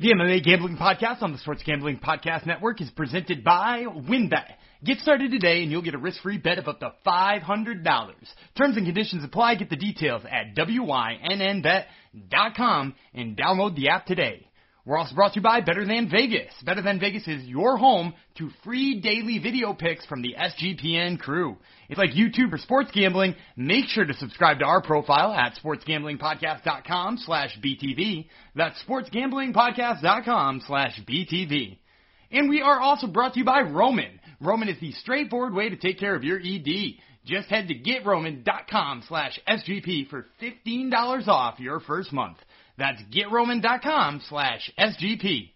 [0.00, 4.44] The MMA Gambling Podcast on the Sports Gambling Podcast Network is presented by WynnBET.
[4.84, 8.14] Get started today and you'll get a risk-free bet of up to $500.
[8.56, 9.56] Terms and conditions apply.
[9.56, 11.84] Get the details at WYNNBet.com
[13.12, 14.46] and download the app today.
[14.88, 16.50] We're also brought to you by Better Than Vegas.
[16.64, 21.58] Better Than Vegas is your home to free daily video picks from the SGPN crew.
[21.90, 23.34] It's like YouTube for sports gambling.
[23.54, 28.28] Make sure to subscribe to our profile at sportsgamblingpodcast.com slash BTV.
[28.54, 31.76] That's sportsgamblingpodcast.com slash BTV.
[32.30, 34.18] And we are also brought to you by Roman.
[34.40, 36.94] Roman is the straightforward way to take care of your ED.
[37.26, 42.38] Just head to getroman.com slash SGP for $15 off your first month.
[42.78, 45.50] That's getroman.com slash SGP.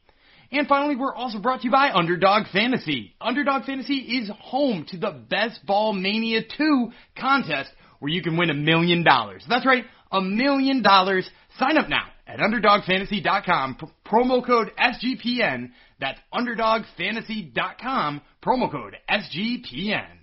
[0.51, 3.15] And finally, we're also brought to you by Underdog Fantasy.
[3.21, 8.51] Underdog Fantasy is home to the Best Ball Mania 2 contest where you can win
[8.51, 9.45] a million dollars.
[9.49, 11.31] That's right, a million dollars.
[11.59, 13.79] Sign up now at UnderdogFantasy.com.
[14.05, 15.71] Promo code SGPN.
[16.01, 18.21] That's UnderdogFantasy.com.
[18.45, 20.22] Promo code SGPN.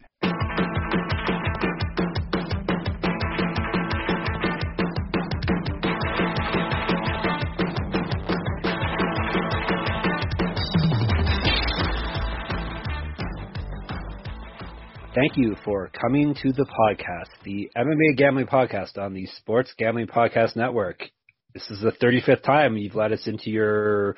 [15.20, 20.08] Thank you for coming to the podcast, the MMA Gambling Podcast on the Sports Gambling
[20.08, 21.04] Podcast Network.
[21.54, 24.16] This is the 35th time you've let us into your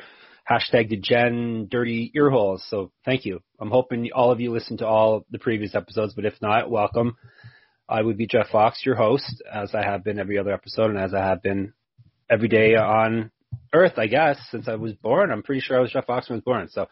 [0.48, 3.40] hashtag degen dirty ear holes, so thank you.
[3.60, 7.18] I'm hoping all of you listened to all the previous episodes, but if not, welcome.
[7.90, 11.00] I would be Jeff Fox, your host, as I have been every other episode and
[11.00, 11.74] as I have been
[12.30, 13.32] every day on
[13.74, 15.32] Earth, I guess, since I was born.
[15.32, 16.70] I'm pretty sure I was Jeff Fox when I was born.
[16.70, 16.86] So,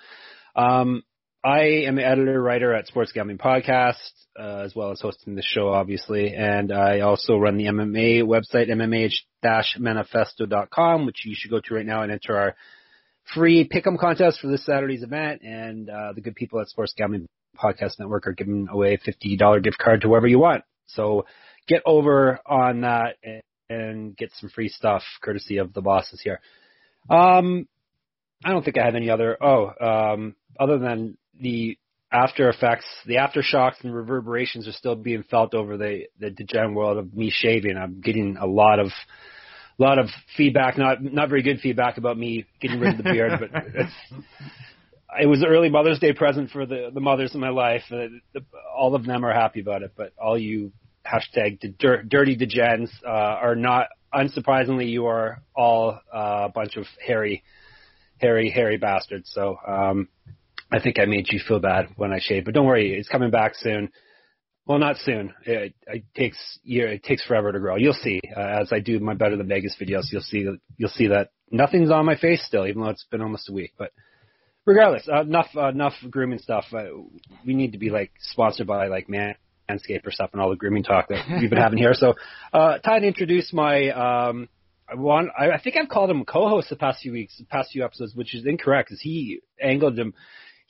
[0.56, 1.04] um,
[1.44, 5.42] I am an editor writer at Sports Gambling Podcast, uh, as well as hosting the
[5.42, 11.76] show, obviously, and I also run the MMA website, MMA-manifesto.com, which you should go to
[11.76, 12.58] right now and enter our
[13.34, 15.42] free pick'em contest for this Saturday's event.
[15.42, 19.38] And uh, the good people at Sports Gambling Podcast Network are giving away a fifty
[19.38, 20.66] dollar gift card to whoever you want.
[20.88, 21.26] So
[21.70, 26.42] get over on that and, and get some free stuff, courtesy of the bosses here.
[27.10, 27.66] Um,
[28.44, 29.38] I don't think I have any other.
[29.42, 31.77] Oh, um, other than the
[32.11, 36.98] after effects, the aftershocks and reverberations are still being felt over the the degen world
[36.98, 37.77] of me shaving.
[37.77, 42.17] I'm getting a lot of a lot of feedback, not not very good feedback about
[42.17, 43.94] me getting rid of the beard, but it's
[45.22, 47.83] it was an early Mother's Day present for the the mothers in my life.
[47.92, 48.42] Uh, the,
[48.76, 50.71] all of them are happy about it, but all you
[51.06, 53.88] hashtag dir- dirty degens uh, are not.
[54.11, 57.44] Unsurprisingly, you are all uh, a bunch of hairy,
[58.17, 59.30] hairy, hairy bastards.
[59.32, 60.10] So um,
[60.72, 63.32] I think I made you feel bad when I shaved, but don't worry, it's coming
[63.32, 63.90] back soon.
[64.66, 65.34] Well, not soon.
[65.46, 66.90] It, it takes year.
[66.90, 67.76] It takes forever to grow.
[67.76, 70.04] You'll see uh, as I do my better than Vegas videos.
[70.12, 70.48] You'll see.
[70.78, 73.74] You'll see that nothing's on my face still, even though it's been almost a week.
[73.80, 73.92] But
[74.66, 76.66] regardless, uh, enough uh, enough grooming stuff.
[76.72, 76.86] Uh,
[77.46, 80.84] we need to be like sponsored by like Manscaped or stuff and all the grooming
[80.84, 81.94] talk that we've been having here.
[81.96, 82.14] So,
[82.54, 84.50] uh, time to introduce my um,
[84.94, 85.30] one.
[85.38, 88.14] I, I think I've called him co-host the past few weeks, the past few episodes,
[88.14, 90.14] which is incorrect because he angled him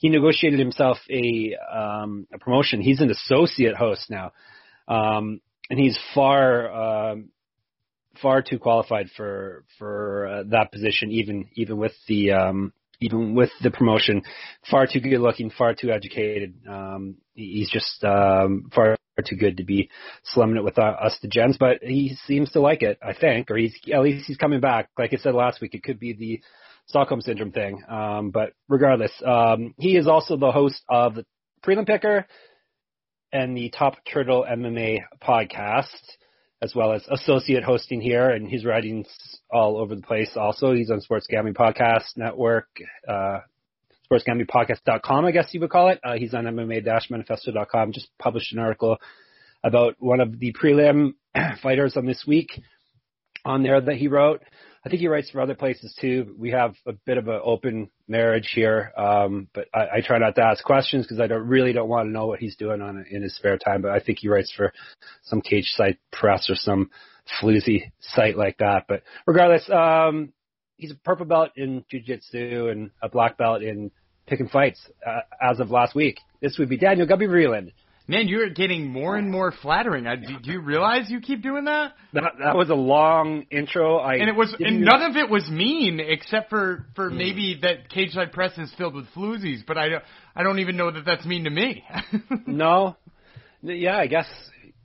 [0.00, 2.80] he negotiated himself a um, a promotion.
[2.80, 4.32] He's an associate host now,
[4.88, 7.28] um, and he's far um,
[8.22, 11.10] far too qualified for for uh, that position.
[11.12, 14.22] Even even with the um, even with the promotion,
[14.70, 16.54] far too good looking, far too educated.
[16.66, 18.96] Um, he's just um, far
[19.26, 19.90] too good to be
[20.24, 21.58] slumming it with uh, us, the gens.
[21.60, 24.88] But he seems to like it, I think, or he's at least he's coming back.
[24.98, 26.40] Like I said last week, it could be the
[26.90, 27.82] Stockholm syndrome thing.
[27.88, 31.24] Um, but regardless, um, he is also the host of the
[31.64, 32.26] Prelim Picker
[33.32, 35.86] and the Top Turtle MMA podcast,
[36.60, 39.06] as well as associate hosting here, and he's writing
[39.52, 40.32] all over the place.
[40.36, 42.68] Also, he's on Sports Gambling Podcast Network,
[43.08, 43.38] uh,
[44.10, 46.00] sportsgamblingpodcast.com, I guess you would call it.
[46.02, 47.92] Uh, he's on MMA-manifesto.com.
[47.92, 48.96] Just published an article
[49.62, 51.14] about one of the prelim
[51.62, 52.60] fighters on this week
[53.44, 54.42] on there that he wrote.
[54.84, 56.34] I think he writes for other places too.
[56.38, 60.36] We have a bit of an open marriage here, um, but I, I try not
[60.36, 63.04] to ask questions because I don't really don't want to know what he's doing on
[63.10, 63.82] in his spare time.
[63.82, 64.72] But I think he writes for
[65.24, 66.90] some cage site press or some
[67.42, 68.86] floozy site like that.
[68.88, 70.32] But regardless, um,
[70.76, 73.90] he's a purple belt in jiu-jitsu and a black belt in
[74.26, 76.18] picking fights uh, as of last week.
[76.40, 77.72] This would be Daniel Gumby Vreeland.
[78.10, 80.08] Man, you're getting more and more flattering.
[80.08, 81.92] I, do, do you realize you keep doing that?
[82.12, 83.98] That that was a long intro.
[83.98, 87.16] I and it was, and none of it was mean, except for for mm.
[87.16, 89.60] maybe that cage side press is filled with floozies.
[89.64, 90.04] But I don't,
[90.34, 91.84] I don't even know that that's mean to me.
[92.46, 92.96] no,
[93.62, 94.26] yeah, I guess.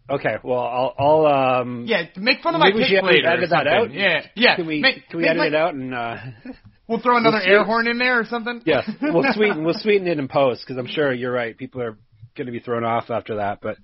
[0.07, 1.85] Okay, well, I'll, I'll um.
[1.87, 3.27] Yeah, make fun of my pick later.
[3.27, 3.91] Edit that out.
[3.91, 4.55] Yeah, yeah.
[4.55, 5.95] Can we make, can we edit my, it out and?
[5.95, 6.17] uh
[6.87, 8.61] We'll throw another We'll air horn in there or something.
[8.63, 11.57] Yes, we'll sweeten we'll sweeten it in post because I'm sure you're right.
[11.57, 11.97] People are
[12.35, 13.59] going to be thrown off after that.
[13.61, 13.77] But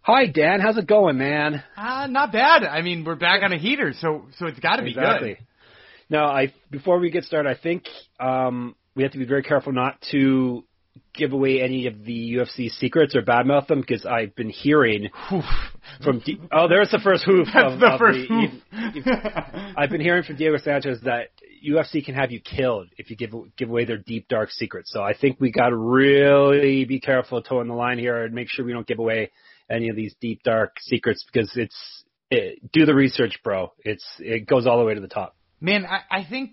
[0.00, 1.62] hi, Dan, how's it going, man?
[1.76, 2.64] Uh, not bad.
[2.64, 5.02] I mean, we're back on a heater, so so it's got to be good.
[5.02, 5.34] exactly.
[5.34, 5.46] good.
[6.10, 7.84] Now, I before we get started, I think
[8.20, 10.64] um, we have to be very careful not to
[11.14, 15.44] give away any of the UFC secrets or badmouth them because I've been hearing Oof.
[16.02, 18.62] from Di- oh, there's the first hoof That's of, the of first the, hoof.
[18.72, 21.28] if- if- I've been hearing from Diego Sanchez that
[21.66, 24.90] UFC can have you killed if you give give away their deep dark secrets.
[24.92, 28.48] So I think we got to really be careful toeing the line here and make
[28.48, 29.30] sure we don't give away
[29.70, 33.72] any of these deep dark secrets because it's it, do the research, bro.
[33.84, 35.36] It's it goes all the way to the top.
[35.60, 36.50] Man, I, I think,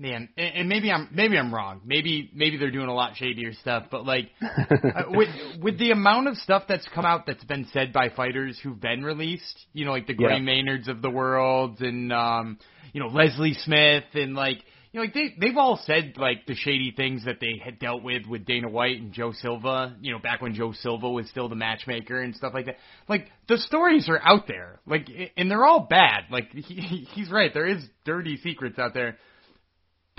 [0.00, 1.82] man, and, and maybe I'm maybe I'm wrong.
[1.84, 5.28] Maybe maybe they're doing a lot shadier stuff, but like uh, with
[5.62, 9.04] with the amount of stuff that's come out that's been said by fighters who've been
[9.04, 10.42] released, you know, like the Gray Yeah.
[10.42, 12.58] Maynards of the world and um,
[12.92, 14.56] you know Leslie Smith and like
[14.92, 18.02] you know like they they've all said like the shady things that they had dealt
[18.02, 21.50] with with Dana White and Joe Silva, you know, back when Joe Silva was still
[21.50, 22.76] the matchmaker and stuff like that.
[23.06, 26.24] Like the stories are out there, like and they're all bad.
[26.30, 29.18] Like he, he's right, there is dirty secrets out there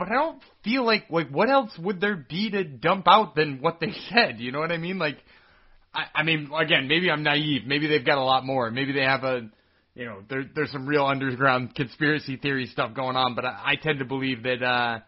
[0.02, 3.62] but I don't feel like like what else would there be to dump out than
[3.62, 4.40] what they said?
[4.40, 4.98] You know what I mean?
[4.98, 5.18] Like,
[5.94, 7.68] I, I mean, again, maybe I'm naive.
[7.68, 8.72] Maybe they've got a lot more.
[8.72, 9.48] Maybe they have a,
[9.94, 13.36] you know, there, there's some real underground conspiracy theory stuff going on.
[13.36, 15.00] But I, I tend to believe that, uh,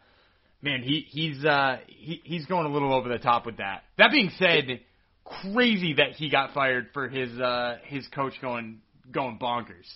[0.61, 3.81] man, he he's uh he he's going a little over the top with that.
[3.97, 4.79] That being said,
[5.23, 8.81] crazy that he got fired for his uh his coach going
[9.11, 9.87] going bonkers.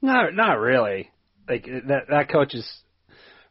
[0.00, 1.10] Not not really.
[1.46, 2.66] Like that that coach is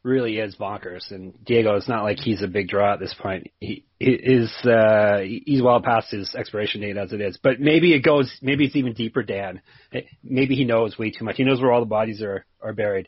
[0.03, 1.75] really is bonkers, and Diego.
[1.75, 3.47] It's not like he's a big draw at this point.
[3.59, 7.37] He, he is uh, he's well past his expiration date as it is.
[7.41, 8.31] But maybe it goes.
[8.41, 9.61] Maybe it's even deeper, Dan.
[9.93, 11.37] Eh, Maybe he knows way too much.
[11.37, 13.07] He knows where all the bodies are are buried.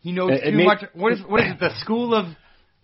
[0.00, 0.84] He knows It- it too may- much.
[0.94, 1.60] What is what is it?
[1.60, 2.26] The school of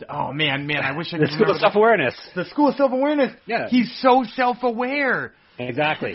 [0.09, 2.15] Oh man, man, I wish I could The school of self awareness.
[2.35, 3.33] the, the school of self awareness.
[3.47, 3.69] Yeah.
[3.69, 5.33] He's so self aware.
[5.59, 6.13] Exactly,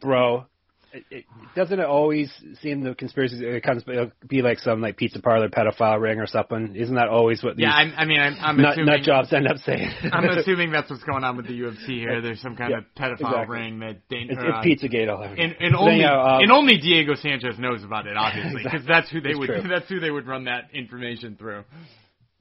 [0.00, 0.46] bro.
[0.94, 1.24] It, it,
[1.56, 2.30] doesn't it always
[2.60, 6.26] seem the conspiracy it comes it'll be like some like pizza parlor pedophile ring or
[6.26, 6.76] something?
[6.76, 8.86] Isn't that always what these Yeah, I'm, I mean, I'm, I'm nut, assuming.
[8.96, 9.90] nut jobs end up saying?
[10.12, 12.20] I'm assuming that's what's going on with the UFC here.
[12.20, 13.58] There's some kind Yeah, of pedophile exactly.
[13.58, 15.34] ring that Dan- it's, or, uh, it's Pizzagate all over.
[15.34, 19.10] and, and only anyhow, um, and only Diego Sanchez knows about it, obviously, because that's
[19.10, 19.62] who they It's would true.
[19.68, 21.64] that's who they would run that information through.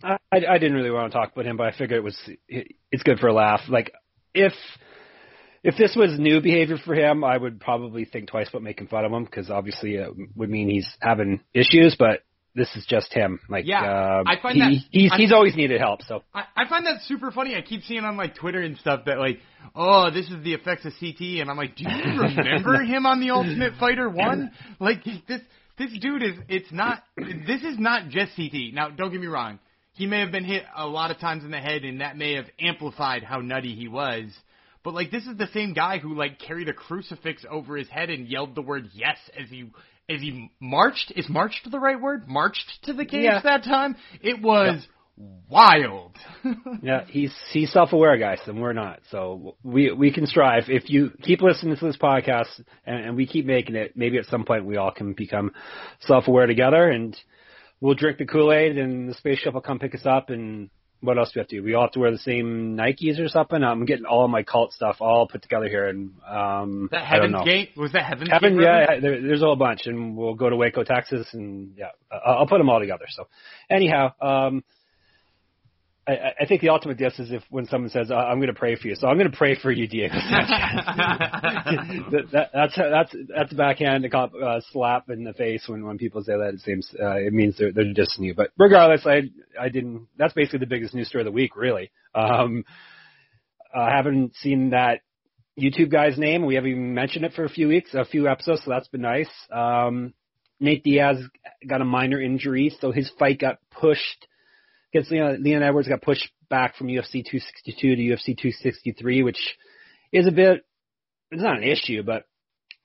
[0.03, 2.17] I, I didn't really want to talk about him, but I figured it was
[2.49, 3.61] it's good for a laugh.
[3.69, 3.93] Like
[4.33, 4.53] if
[5.63, 9.05] if this was new behavior for him, I would probably think twice about making fun
[9.05, 11.95] of him because obviously it would mean he's having issues.
[11.97, 12.23] But
[12.55, 13.39] this is just him.
[13.49, 16.01] Like Yeah, uh, I find he, that- he's I- he's always needed help.
[16.03, 17.55] So I, I find that super funny.
[17.55, 19.39] I keep seeing on like Twitter and stuff that like,
[19.75, 23.19] oh, this is the effects of CT, and I'm like, do you remember him on
[23.21, 24.51] the Ultimate Fighter one?
[24.79, 25.41] Like this
[25.77, 28.73] this dude is it's not this is not just CT.
[28.73, 29.59] Now, don't get me wrong.
[29.93, 32.33] He may have been hit a lot of times in the head, and that may
[32.35, 34.23] have amplified how nutty he was.
[34.83, 38.09] But like, this is the same guy who like carried a crucifix over his head
[38.09, 39.69] and yelled the word yes as he
[40.09, 41.11] as he marched.
[41.15, 42.27] Is marched the right word?
[42.27, 43.41] Marched to the cage Yeah.
[43.43, 43.95] that time.
[44.21, 44.87] It was
[45.49, 46.15] wild.
[46.81, 49.01] yeah, he's he's self aware, guys, and we're not.
[49.11, 50.63] So we we can strive.
[50.67, 52.47] If you keep listening to this podcast
[52.85, 55.51] and, and we keep making it, maybe at some point we all can become
[56.01, 57.15] self aware together, and
[57.79, 60.29] we'll drink the Kool Aid, and the spaceship will come pick us up.
[60.29, 60.69] And
[61.01, 61.63] what else do we have to do?
[61.63, 63.63] We all have to wear the same Nikes or something.
[63.63, 67.43] I'm getting all my cult stuff all put together here, and um, That Heaven's.
[67.43, 68.63] Gate was that Heaven's Heaven, Gate?
[68.63, 72.39] yeah, there, there's a whole bunch, and we'll go to Waco, Texas, and yeah, I'll,
[72.39, 73.05] I'll put them all together.
[73.09, 73.27] So,
[73.69, 74.63] anyhow, um,
[76.07, 78.59] I, I- I think the ultimate diss is if when someone says, "I'm going to
[78.59, 80.13] pray for you," so I'm going to pray for you, Diego.
[82.11, 85.97] that, that, that's that's that's a backhand cop, uh, slap in the face when when
[85.97, 86.53] people say that.
[86.55, 88.33] It seems uh, it means they're they're dissing you.
[88.33, 89.23] But regardless, I
[89.59, 90.07] I didn't.
[90.17, 91.91] That's basically the biggest news story of the week, really.
[92.15, 92.63] Um,
[93.73, 95.01] I haven't seen that
[95.59, 96.45] YouTube guy's name.
[96.45, 99.01] We haven't even mentioned it for a few weeks, a few episodes, so that's been
[99.01, 99.29] nice.
[99.51, 100.13] Um,
[100.59, 101.17] Nate Diaz
[101.67, 104.27] got a minor injury, so his fight got pushed.
[104.93, 109.39] Against Leon, Leon Edwards got pushed back from UFC 262 to UFC 263, which
[110.11, 110.65] is a bit.
[111.31, 112.25] It's not an issue, but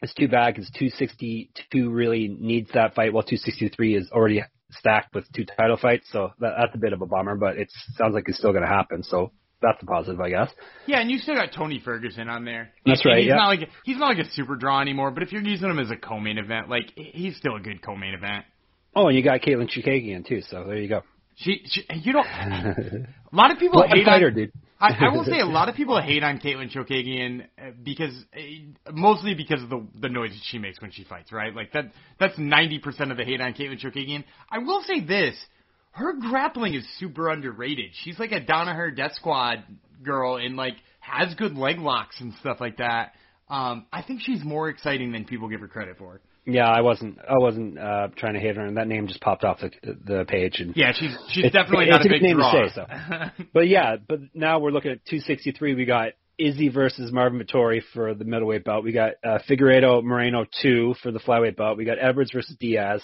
[0.02, 5.24] it's too bad because 262 really needs that fight, while 263 is already stacked with
[5.32, 6.06] two title fights.
[6.12, 8.62] So that, that's a bit of a bummer, but it sounds like it's still going
[8.62, 9.02] to happen.
[9.02, 10.50] So that's a positive, I guess.
[10.86, 12.70] Yeah, and you still got Tony Ferguson on there.
[12.84, 13.34] That's And right, He's yeah.
[13.34, 15.90] not like he's not like a super draw anymore, but if you're using him as
[15.90, 18.44] a co-main event, like he's still a good co-main event.
[18.94, 21.02] Oh, and you got Caitlin Chookagian too, so there you go.
[21.36, 22.26] She, she you don't.
[23.32, 24.34] A lot of people Blood hate fighter, on.
[24.34, 24.52] dude.
[24.78, 28.92] I, I will say a lot of people hate on Caitlin Chookagian uh, because uh,
[28.92, 31.54] mostly because of the the noise she makes when she fights, right?
[31.54, 34.24] Like that that's ninety percent of the hate on Caitlin Chookagian.
[34.50, 35.34] I will say this:
[35.92, 37.92] her grappling is super underrated.
[38.02, 39.64] She's like a Danaher Death Squad
[40.02, 43.12] girl and like has good leg locks and stuff like that.
[43.48, 46.20] Um, I think she's more exciting than people give her credit for.
[46.46, 47.18] Yeah, I wasn't.
[47.18, 50.24] I wasn't uh, trying to hate her, and that name just popped off the, the
[50.28, 50.60] page.
[50.60, 52.52] And yeah, she's she's definitely not a big name draw.
[52.52, 53.44] To say, so.
[53.52, 55.74] but yeah, but now we're looking at 263.
[55.74, 58.84] We got Izzy versus Marvin Vettori for the middleweight belt.
[58.84, 61.78] We got uh, Figueiredo Moreno two for the flyweight belt.
[61.78, 63.02] We got Edwards versus Diaz.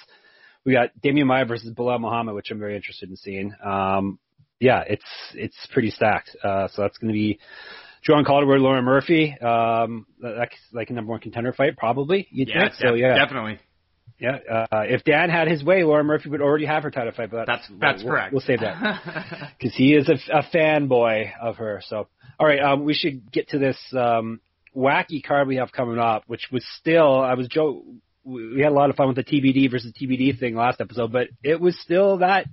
[0.65, 3.53] We got Demian Maia versus Belal Muhammad, which I'm very interested in seeing.
[3.65, 4.21] Um,
[4.61, 6.37] yeah, it's it's pretty stacked.
[6.45, 7.41] Uh, so that's going to be
[8.03, 9.37] Joanne Calderwood, Lauren Murphy.
[9.39, 12.27] Um, that's like a number one contender fight, probably.
[12.31, 12.75] You'd yeah, think.
[12.75, 13.61] So yeah, definitely.
[14.19, 17.31] Yeah, uh, if Dan had his way, Lauren Murphy would already have her title fight.
[17.31, 18.33] But that's that's we'll, correct.
[18.33, 21.81] We'll save that because he is a, a fanboy of her.
[21.87, 24.41] So, all right, um, we should get to this um,
[24.77, 27.85] wacky card we have coming up, which was still I was Joe.
[28.25, 31.29] We had a lot of fun with the TBD versus TBD thing last episode, but
[31.43, 32.47] it was still that.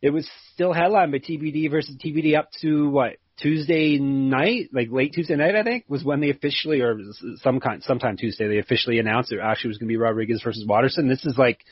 [0.00, 5.12] It was still headline by TBD versus TBD up to what Tuesday night, like late
[5.14, 6.98] Tuesday night, I think, was when they officially, or
[7.36, 10.66] some kind, sometime Tuesday, they officially announced it actually was going to be Rodriguez versus
[10.66, 11.08] Waterson.
[11.08, 11.64] This is like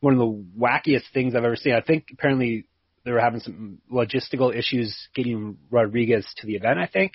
[0.00, 1.72] one of the wackiest things I've ever seen.
[1.72, 2.66] I think apparently
[3.04, 6.78] they were having some logistical issues getting Rodriguez to the event.
[6.78, 7.12] I think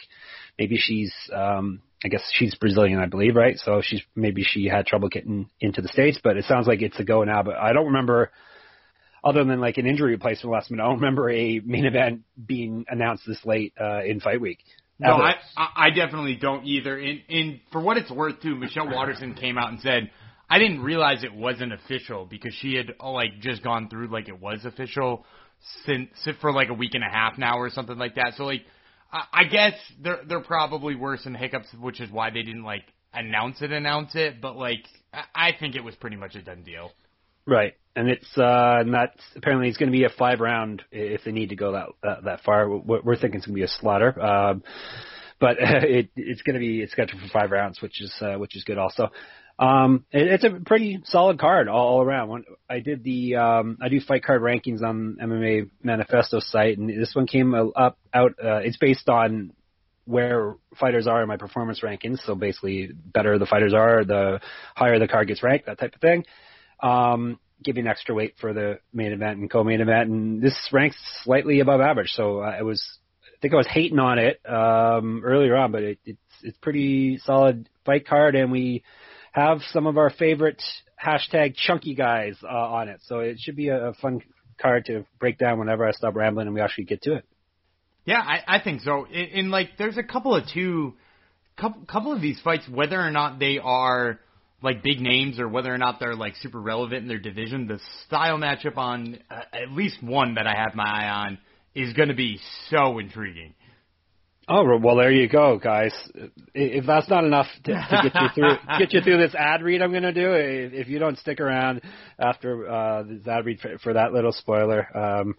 [0.57, 3.57] maybe she's, um, I guess she's Brazilian, I believe, right?
[3.57, 6.99] So she's maybe she had trouble getting into the states, but it sounds like it's
[6.99, 7.43] a go now.
[7.43, 8.31] But I don't remember
[9.25, 12.85] other than like an injury replacement last minute, I don't remember a main event being
[12.87, 14.59] announced this late uh, in fight week.
[14.99, 16.97] No, I I definitely don't either.
[16.97, 20.09] In in for what it's worth, too, Michelle Waterson came out and said,
[20.49, 24.39] "I didn't realize it wasn't official because she had like just gone through like it
[24.39, 25.25] was official
[25.85, 28.61] since for like a week and a half now or something like that." So like,
[29.11, 32.83] I, I guess there there probably were some hiccups, which is why they didn't like
[33.13, 34.39] announce it, announce it.
[34.39, 36.91] But like, I, I think it was pretty much a done deal.
[37.47, 41.23] Right, and it's uh, and that's apparently it's going to be a five round if
[41.23, 42.67] they need to go that that, that far.
[42.67, 44.63] We're, thinking it's going to be a slaughter, um,
[45.39, 48.55] but it, it's going to be it's scheduled for five rounds, which is uh, which
[48.55, 49.11] is good also.
[49.59, 52.29] Um, it, it's a pretty solid card all, all around.
[52.29, 56.89] When I did the um, I do fight card rankings on MMA Manifesto site, and
[56.89, 58.33] this one came up out.
[58.43, 59.53] Uh, it's based on
[60.05, 62.25] where fighters are in my performance rankings.
[62.25, 64.39] So basically, better the fighters are, the
[64.75, 66.25] higher the card gets ranked, that type of thing
[66.81, 71.59] um, giving extra weight for the main event and co-main event, and this ranks slightly
[71.59, 72.11] above average.
[72.11, 72.83] So uh, it was,
[73.25, 77.19] I think I was hating on it um, earlier on, but it, it's it's pretty
[77.25, 78.83] solid fight card, and we
[79.31, 80.61] have some of our favorite
[81.03, 83.01] hashtag chunky guys uh, on it.
[83.05, 84.21] So it should be a, a fun
[84.61, 87.25] card to break down whenever I stop rambling and we actually get to it.
[88.05, 89.05] Yeah, I, I think so.
[89.05, 90.93] In, in like, there's a couple of two,
[91.57, 94.19] couple couple of these fights, whether or not they are
[94.61, 97.79] like big names or whether or not they're like super relevant in their division, the
[98.05, 101.37] style matchup on uh, at least one that I have my eye on
[101.75, 103.53] is going to be so intriguing.
[104.47, 105.91] Oh well, there you go, guys.
[106.53, 109.81] If that's not enough to, to get you through get you through this ad read,
[109.81, 110.33] I'm going to do.
[110.33, 111.81] If, if you don't stick around
[112.19, 115.33] after uh, this ad read for, for that little spoiler, um,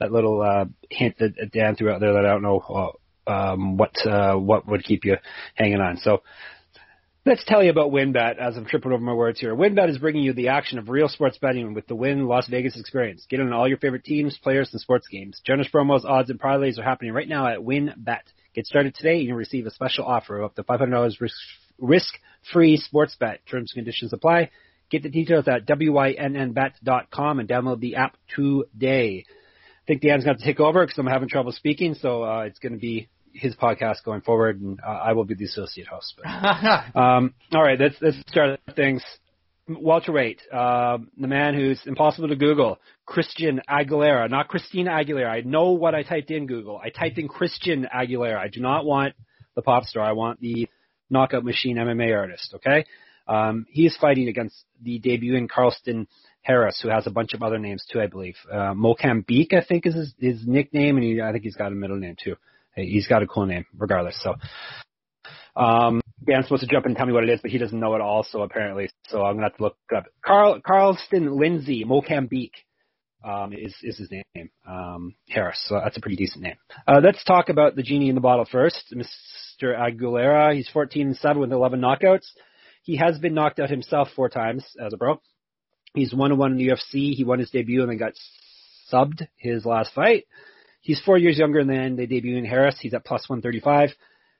[0.00, 2.94] that little uh, hint that Dan threw out there that I don't know
[3.26, 5.16] uh, um, what uh, what would keep you
[5.54, 5.98] hanging on.
[5.98, 6.22] So
[7.26, 9.52] Let's tell you about WynnBET as I'm tripping over my words here.
[9.52, 12.78] WynnBET is bringing you the action of real sports betting with the Wynn Las Vegas
[12.78, 13.26] experience.
[13.28, 15.40] Get in on all your favorite teams, players, and sports games.
[15.44, 18.20] Generous promos, odds, and parlays are happening right now at WynnBET.
[18.54, 21.30] Get started today and you'll receive a special offer of up to $500
[21.80, 23.40] risk-free sports bet.
[23.50, 24.50] Terms and conditions apply.
[24.88, 29.24] Get the details at wynnbet.com and download the app today.
[29.26, 32.60] I think Dan's going to take over because I'm having trouble speaking, so uh, it's
[32.60, 36.14] going to be his podcast going forward, and uh, I will be the associate host.
[36.16, 36.26] But,
[37.00, 39.02] um, all right, let's let's start things.
[39.68, 45.28] Welterweight, uh, the man who's impossible to Google, Christian Aguilera, not Christina Aguilera.
[45.28, 46.80] I know what I typed in Google.
[46.82, 48.38] I typed in Christian Aguilera.
[48.38, 49.14] I do not want
[49.56, 50.04] the pop star.
[50.04, 50.68] I want the
[51.10, 52.54] knockout machine MMA artist.
[52.54, 52.84] Okay,
[53.26, 56.06] um, he is fighting against the debuting Carlston
[56.42, 58.36] Harris, who has a bunch of other names too, I believe.
[58.48, 61.74] Uh, Mocambique, I think, is his, his nickname, and he, I think he's got a
[61.74, 62.36] middle name too
[62.76, 64.20] he's got a cool name, regardless.
[64.22, 64.34] So,
[65.56, 67.78] um, Dan's supposed to jump in and tell me what it is, but he doesn't
[67.78, 68.90] know it also apparently.
[69.08, 70.06] So I'm gonna have to look up.
[70.24, 72.50] Carl Carlston Lindsay Mocambique
[73.24, 74.50] um, is is his name.
[74.68, 75.62] Um, Harris.
[75.68, 76.56] So that's a pretty decent name.
[76.86, 79.76] Uh, let's talk about the genie in the bottle first, Mr.
[79.76, 80.54] Aguilera.
[80.54, 82.26] He's 14 and 7 with 11 knockouts.
[82.82, 85.20] He has been knocked out himself four times as a pro.
[85.94, 87.14] He's one one in the UFC.
[87.14, 88.12] He won his debut and then got
[88.92, 90.24] subbed his last fight.
[90.86, 92.76] He's four years younger than the debuting Harris.
[92.80, 93.90] He's at plus 135.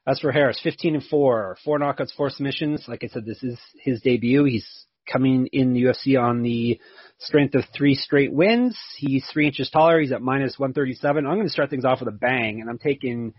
[0.06, 2.84] As for Harris, 15 and four, four knockouts, four submissions.
[2.86, 4.44] Like I said, this is his debut.
[4.44, 6.78] He's coming in the UFC on the
[7.18, 8.78] strength of three straight wins.
[8.96, 9.98] He's three inches taller.
[9.98, 11.26] He's at minus 137.
[11.26, 13.34] I'm going to start things off with a bang, and I'm taking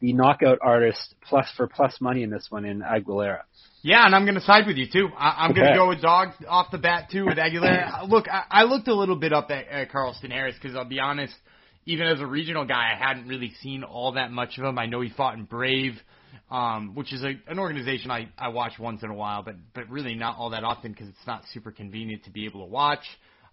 [0.00, 3.40] the knockout artist plus for plus money in this one in Aguilera.
[3.82, 5.08] Yeah, and I'm going to side with you too.
[5.14, 8.08] I, I'm going to go with dog off the bat too with Aguilera.
[8.08, 11.00] Look, I, I looked a little bit up at, at Carlston Harris because I'll be
[11.00, 11.34] honest,
[11.86, 14.78] even as a regional guy, I hadn't really seen all that much of him.
[14.78, 15.94] I know he fought in Brave,
[16.50, 19.88] um, which is a, an organization I, I watch once in a while, but but
[19.88, 23.04] really not all that often because it's not super convenient to be able to watch.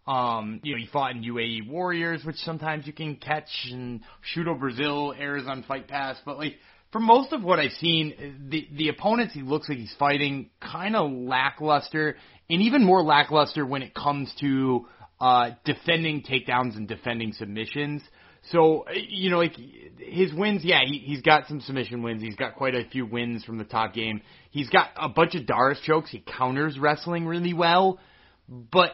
[0.06, 4.02] Um, you know, he fought in UAE Warriors, which sometimes you can catch, and
[4.36, 6.18] Shooto Brazil airs on Fight Pass.
[6.26, 6.56] But like
[6.92, 10.96] for most of what I've seen, the the opponents he looks like he's fighting kind
[10.96, 12.18] of lackluster,
[12.50, 14.88] and even more lackluster when it comes to
[15.22, 18.02] uh, defending takedowns and defending submissions.
[18.52, 19.56] So eh, you know, like
[19.98, 22.22] his wins, yeah, he, he's got some submission wins.
[22.22, 24.22] He's got quite a few wins from the top game.
[24.52, 26.12] He's got a bunch of D'Arce chokes.
[26.12, 28.00] He counters wrestling really well,
[28.48, 28.92] but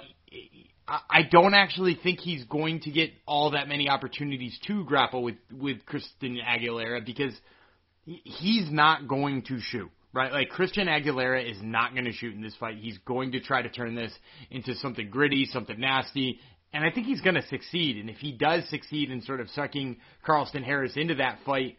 [0.87, 5.35] I don't actually think he's going to get all that many opportunities to grapple with
[5.51, 7.33] with Christian Aguilera because
[8.05, 9.89] he's not going to shoot.
[10.11, 12.77] Right, like Christian Aguilera is not going to shoot in this fight.
[12.77, 14.11] He's going to try to turn this
[14.49, 16.39] into something gritty, something nasty,
[16.73, 17.97] and I think he's going to succeed.
[17.97, 21.77] And if he does succeed in sort of sucking Carlston Harris into that fight,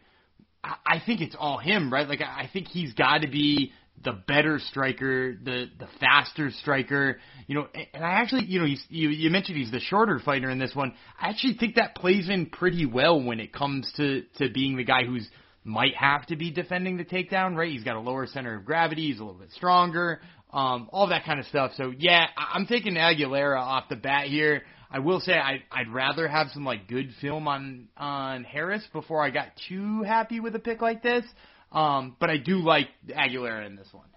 [0.63, 2.07] I think it's all him, right?
[2.07, 3.71] Like I think he's got to be
[4.03, 7.67] the better striker, the the faster striker, you know.
[7.93, 10.75] And I actually, you know, he's, you you mentioned he's the shorter fighter in this
[10.75, 10.93] one.
[11.19, 14.83] I actually think that plays in pretty well when it comes to to being the
[14.83, 15.27] guy who's
[15.63, 17.71] might have to be defending the takedown, right?
[17.71, 19.07] He's got a lower center of gravity.
[19.07, 20.21] He's a little bit stronger,
[20.51, 21.71] um, all that kind of stuff.
[21.75, 24.63] So yeah, I'm taking Aguilera off the bat here.
[24.91, 29.23] I will say I, I'd rather have some like good film on on Harris before
[29.23, 31.23] I got too happy with a pick like this.
[31.71, 34.07] Um, but I do like Aguilera in this one.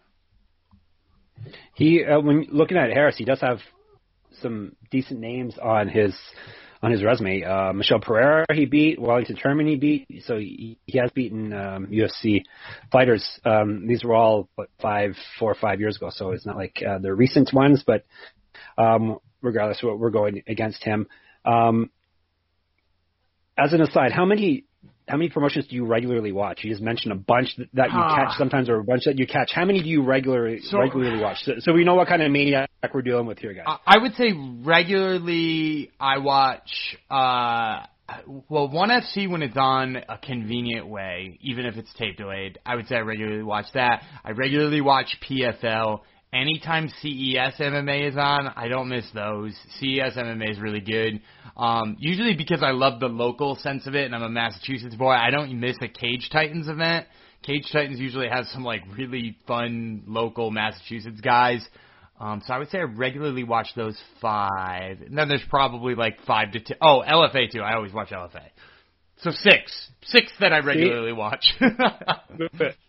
[1.74, 3.58] He, uh, when looking at Harris, he does have
[4.40, 6.14] some decent names on his
[6.82, 7.44] on his resume.
[7.44, 11.86] Uh, Michel Pereira he beat, Wellington Turman he beat, so he, he has beaten um,
[11.86, 12.42] UFC
[12.90, 13.40] fighters.
[13.44, 16.82] Um, these were all what five, four or five years ago, so it's not like
[16.86, 18.04] uh, the recent ones, but
[18.76, 21.06] um, regardless, of what we're going against him.
[21.44, 21.90] Um,
[23.56, 24.64] as an aside, how many
[25.06, 26.60] how many promotions do you regularly watch?
[26.64, 28.34] You just mentioned a bunch that you catch ah.
[28.38, 29.50] sometimes, or a bunch that you catch.
[29.52, 31.38] How many do you regularly so, regularly watch?
[31.42, 33.66] So, so, we know what kind of maniac we're dealing with here, guys.
[33.86, 36.96] I would say regularly I watch.
[37.10, 37.86] uh
[38.50, 42.76] well, ONE FC when it's on a convenient way, even if it's tape delayed, I
[42.76, 44.02] would say I regularly watch that.
[44.22, 46.00] I regularly watch PFL,
[46.34, 49.54] anytime CES MMA is on, I don't miss those.
[49.78, 51.20] CES MMA is really good.
[51.56, 55.12] Um, usually because I love the local sense of it, and I'm a Massachusetts boy,
[55.12, 57.06] I don't miss a Cage Titans event.
[57.42, 61.66] Cage Titans usually has some like really fun local Massachusetts guys.
[62.18, 65.00] Um, so I would say I regularly watch those five.
[65.02, 66.76] And then there's probably like five to ten.
[66.80, 67.60] Oh, LFA too.
[67.60, 68.42] I always watch LFA.
[69.18, 71.16] So six, six that I regularly See?
[71.16, 71.46] watch.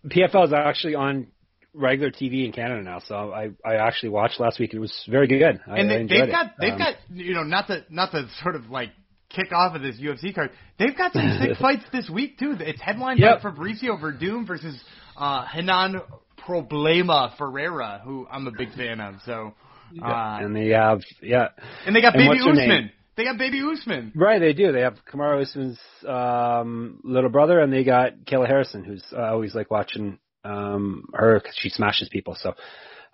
[0.08, 1.28] PFL is actually on
[1.76, 5.28] regular TV in Canada now, so I I actually watched last week it was very
[5.28, 5.60] good.
[5.68, 8.56] I, and they, have got they've um, got you know not the not the sort
[8.56, 8.92] of like
[9.30, 10.52] kick off of this UFC card.
[10.80, 12.56] They've got some sick fights this week too.
[12.60, 13.42] It's headlined yep.
[13.42, 14.80] by Fabricio Werdum versus
[15.18, 16.02] uh Renan
[16.48, 19.16] Problema Ferreira, who I'm a big fan of.
[19.26, 19.54] So
[19.92, 20.40] uh, yeah.
[20.40, 21.50] and they have yeah,
[21.86, 22.92] and they got and Baby Usman.
[23.18, 24.12] They got Baby Usman.
[24.14, 24.74] Right, they do.
[24.74, 29.30] They have Kamaru Usman's um, little brother, and they got Kayla Harrison, who's uh, I
[29.30, 32.36] always like watching um, her because she smashes people.
[32.40, 32.54] So,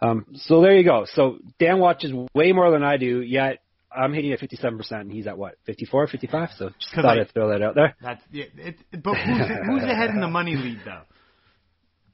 [0.02, 1.06] um, so there you go.
[1.14, 3.22] So Dan watches way more than I do.
[3.22, 3.60] Yet
[3.96, 6.50] I'm hitting at 57 percent, and he's at what 54, 55.
[6.58, 7.96] So just thought I, I'd throw that out there.
[8.02, 11.02] That's yeah, it, but who's, who's ahead in the money lead though?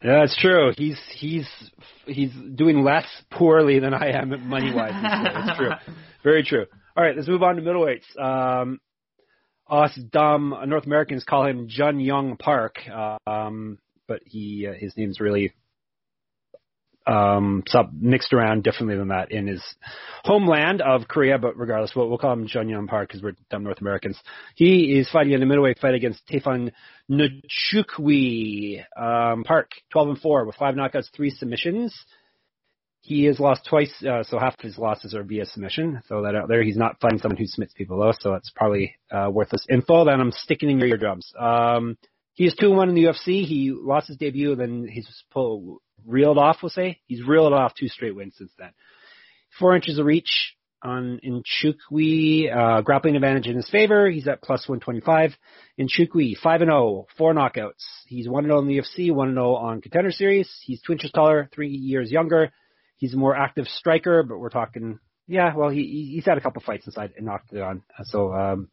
[0.04, 0.74] Yeah, that's true.
[0.78, 1.48] He's he's
[2.06, 4.92] he's doing less poorly than I am money wise.
[4.94, 5.72] That's true.
[6.24, 6.66] Very true.
[6.96, 8.20] All right, let's move on to middleweights.
[8.20, 8.80] Um,
[9.70, 12.76] us dumb North Americans call him Jun Young Park.
[13.26, 15.54] Um, but he uh, his name's really
[17.08, 19.64] um, sub mixed around differently than that in his
[20.24, 21.38] homeland of Korea.
[21.38, 24.20] But regardless, we'll, we'll call him Jun Yong Park because we're dumb North Americans.
[24.56, 26.72] He is fighting in a middleweight fight against Tafon
[27.10, 31.98] Nchukwi um, Park, 12 and four with five knockouts, three submissions.
[33.02, 36.02] He has lost twice, uh, so half of his losses are via submission.
[36.10, 36.62] Throw that out there.
[36.62, 40.04] He's not fighting someone who submits people though, so it's probably uh, worthless info.
[40.04, 41.32] Then I'm sticking in your eardrums.
[41.40, 41.98] Um,
[42.38, 43.46] he two one in the UFC.
[43.46, 45.08] He lost his debut, and then he's
[46.06, 46.58] reeled off.
[46.62, 48.70] We'll say he's reeled off two straight wins since then.
[49.60, 54.08] Four inches of reach on Nchukwi, uh, grappling advantage in his favor.
[54.08, 55.36] He's at plus 125.
[55.80, 57.84] Nchukwi, 5 and 0, four knockouts.
[58.06, 60.48] He's 1 and 0 in the UFC, 1 and 0 on Contender Series.
[60.64, 62.52] He's two inches taller, three years younger.
[62.98, 66.62] He's a more active striker, but we're talking, yeah, well, he he's had a couple
[66.64, 67.82] fights inside and knocked it on.
[68.06, 68.70] So um,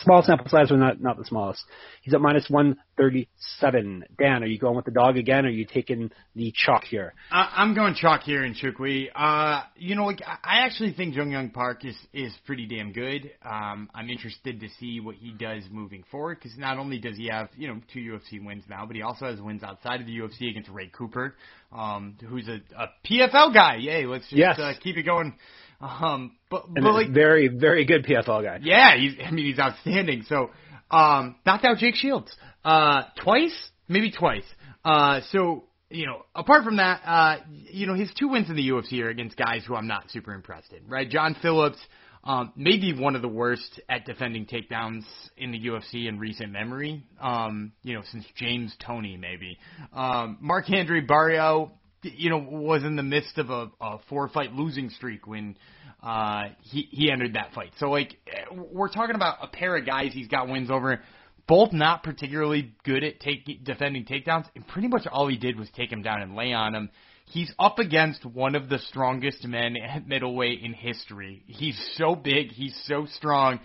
[0.00, 1.64] Small sample size, but not not the smallest.
[2.02, 3.28] He's at minus one thirty
[3.60, 4.04] seven.
[4.18, 5.46] Dan, are you going with the dog again?
[5.46, 7.14] Or are you taking the chalk here?
[7.30, 9.08] I, I'm going chalk here in Chukwi.
[9.14, 13.30] Uh, you know, like, I actually think Jun Yong Park is is pretty damn good.
[13.44, 17.28] Um, I'm interested to see what he does moving forward because not only does he
[17.28, 20.18] have you know two UFC wins now, but he also has wins outside of the
[20.18, 21.36] UFC against Ray Cooper,
[21.72, 23.76] um, who's a, a PFL guy.
[23.76, 24.58] Yay, let's just yes.
[24.58, 25.34] uh, keep it going
[25.80, 28.58] um, but, but like very very good PFL guy.
[28.62, 30.24] Yeah, he's I mean he's outstanding.
[30.28, 30.50] So
[30.90, 32.34] um, knocked out Jake Shields
[32.64, 34.44] uh, twice, maybe twice.
[34.84, 38.68] Uh, so you know, apart from that, uh, you know, his two wins in the
[38.68, 40.88] UFC are against guys who I'm not super impressed in.
[40.88, 41.78] Right, John Phillips.
[42.24, 45.04] Um, maybe one of the worst at defending takedowns
[45.36, 47.04] in the UFC in recent memory.
[47.20, 49.58] Um, you know, since James Toney, maybe.
[49.92, 51.72] Um, Marc-André Barriault,
[52.04, 55.56] you know, was in the midst of a, a four fight losing streak when
[56.02, 57.72] uh, he he entered that fight.
[57.78, 58.16] So like,
[58.52, 61.00] we're talking about a pair of guys he's got wins over,
[61.46, 65.68] both not particularly good at take, defending takedowns, and pretty much all he did was
[65.76, 66.90] take him down and lay on him.
[67.26, 71.42] He's up against one of the strongest men at middleweight in history.
[71.46, 73.60] He's so big, he's so strong,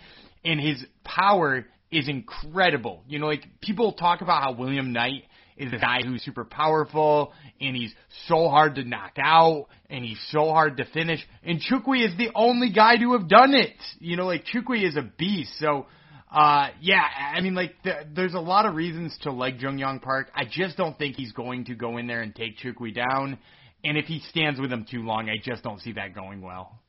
[0.46, 3.04] and his power is incredible.
[3.08, 5.24] You know, like people talk about how William Knight
[5.60, 7.94] is a guy who's super powerful and he's
[8.28, 11.20] so hard to knock out and he's so hard to finish.
[11.44, 13.76] And Chukwi is the only guy to have done it.
[14.00, 15.52] You know, like Chukwi is a beast.
[15.60, 15.86] So,
[16.32, 17.04] uh, yeah,
[17.36, 20.32] I mean, like, th- there's a lot of reasons to like Jun Yong Park.
[20.34, 23.38] I just don't think he's going to go in there and take Chukwi down.
[23.84, 26.80] And if he stands with him too long, I just don't see that going well.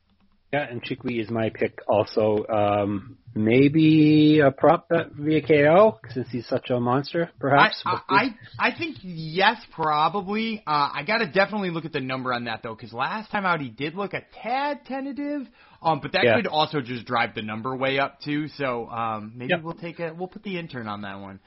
[0.52, 2.44] Yeah, and Chukwi is my pick also.
[2.48, 7.80] Um, maybe a prop bet via KO since he's such a monster, perhaps.
[7.86, 8.24] I I,
[8.58, 10.62] I think yes, probably.
[10.66, 13.46] Uh, I got to definitely look at the number on that though, because last time
[13.46, 15.46] out he did look a tad tentative.
[15.82, 16.36] Um, but that yeah.
[16.36, 18.48] could also just drive the number way up too.
[18.48, 19.62] So um, maybe yep.
[19.62, 21.38] we'll take a we'll put the intern on that one.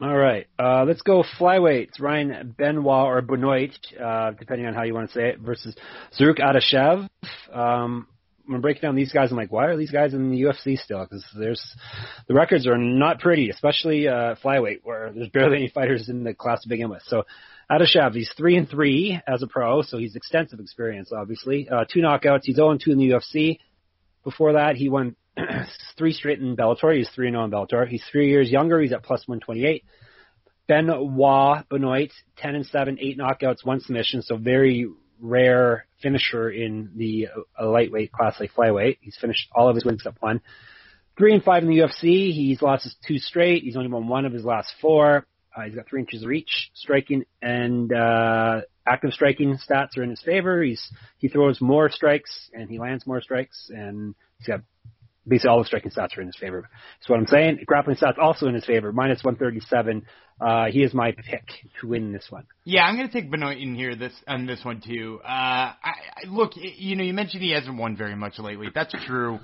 [0.00, 2.00] All right, uh, let's go flyweight.
[2.00, 5.76] Ryan Benoit or Benoit, uh, depending on how you want to say it, versus
[6.18, 7.08] Zarrukh Adashev.
[7.54, 8.08] Um,
[8.50, 11.04] I'm breaking down these guys, I'm like, why are these guys in the UFC still?
[11.04, 11.62] Because there's
[12.28, 16.34] the records are not pretty, especially uh, flyweight, where there's barely any fighters in the
[16.34, 17.02] class to begin with.
[17.06, 17.24] So,
[17.70, 21.68] Adashev, he's three and three as a pro, so he's extensive experience, obviously.
[21.68, 22.42] Uh, two knockouts.
[22.44, 23.58] He's 0 2 in the UFC.
[24.24, 25.16] Before that, he won
[25.98, 26.96] three straight in Bellator.
[26.96, 27.88] He's three and 0 in Bellator.
[27.88, 28.80] He's three years younger.
[28.80, 29.84] He's at plus 128.
[30.68, 34.88] Benoit, Benoit, 10 and 7, 8 knockouts, 1 submission, so very
[35.22, 37.28] rare finisher in the
[37.62, 38.98] lightweight class, like flyweight.
[39.00, 40.42] He's finished all of his wins except one.
[41.16, 42.32] Three and five in the UFC.
[42.32, 43.62] He's lost his two straight.
[43.62, 45.26] He's only won one of his last four.
[45.54, 50.10] Uh, he's got three inches of reach, striking and uh, active striking stats are in
[50.10, 50.62] his favor.
[50.62, 54.62] He's he throws more strikes and he lands more strikes, and he's got
[55.26, 56.68] basically all the striking stats are in his favor.
[56.98, 57.60] That's what I'm saying.
[57.66, 60.04] Grappling stats also in his favor, minus 137.
[60.40, 61.46] Uh, he is my pick
[61.80, 62.44] to win this one.
[62.64, 65.20] Yeah, I'm going to take Benoit in here this on this one too.
[65.22, 68.68] Uh, I, I, look, you know, you mentioned he hasn't won very much lately.
[68.74, 69.38] That's true.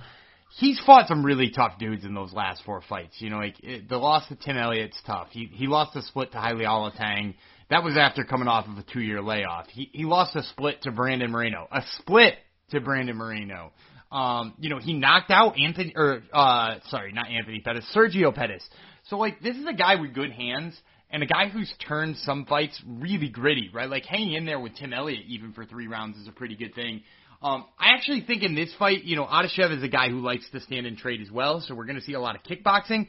[0.57, 3.17] He's fought some really tough dudes in those last four fights.
[3.19, 5.29] You know, like it, the loss to Tim Elliott's tough.
[5.31, 7.35] He he lost a split to Haile Alatang.
[7.71, 9.69] That was after coming off of a two year layoff.
[9.69, 11.69] He he lost a split to Brandon Moreno.
[11.71, 12.35] A split
[12.71, 13.73] to Brandon Moreno.
[14.11, 18.66] Um, you know, he knocked out Anthony, or, uh, sorry, not Anthony Pettis, Sergio Pettis.
[19.09, 20.79] So, like, this is a guy with good hands
[21.11, 23.88] and a guy who's turned some fights really gritty, right?
[23.88, 26.75] Like, hanging in there with Tim Elliott even for three rounds is a pretty good
[26.75, 27.03] thing.
[27.40, 30.49] Um, I actually think in this fight, you know, Adashev is a guy who likes
[30.51, 33.09] to stand and trade as well, so we're going to see a lot of kickboxing.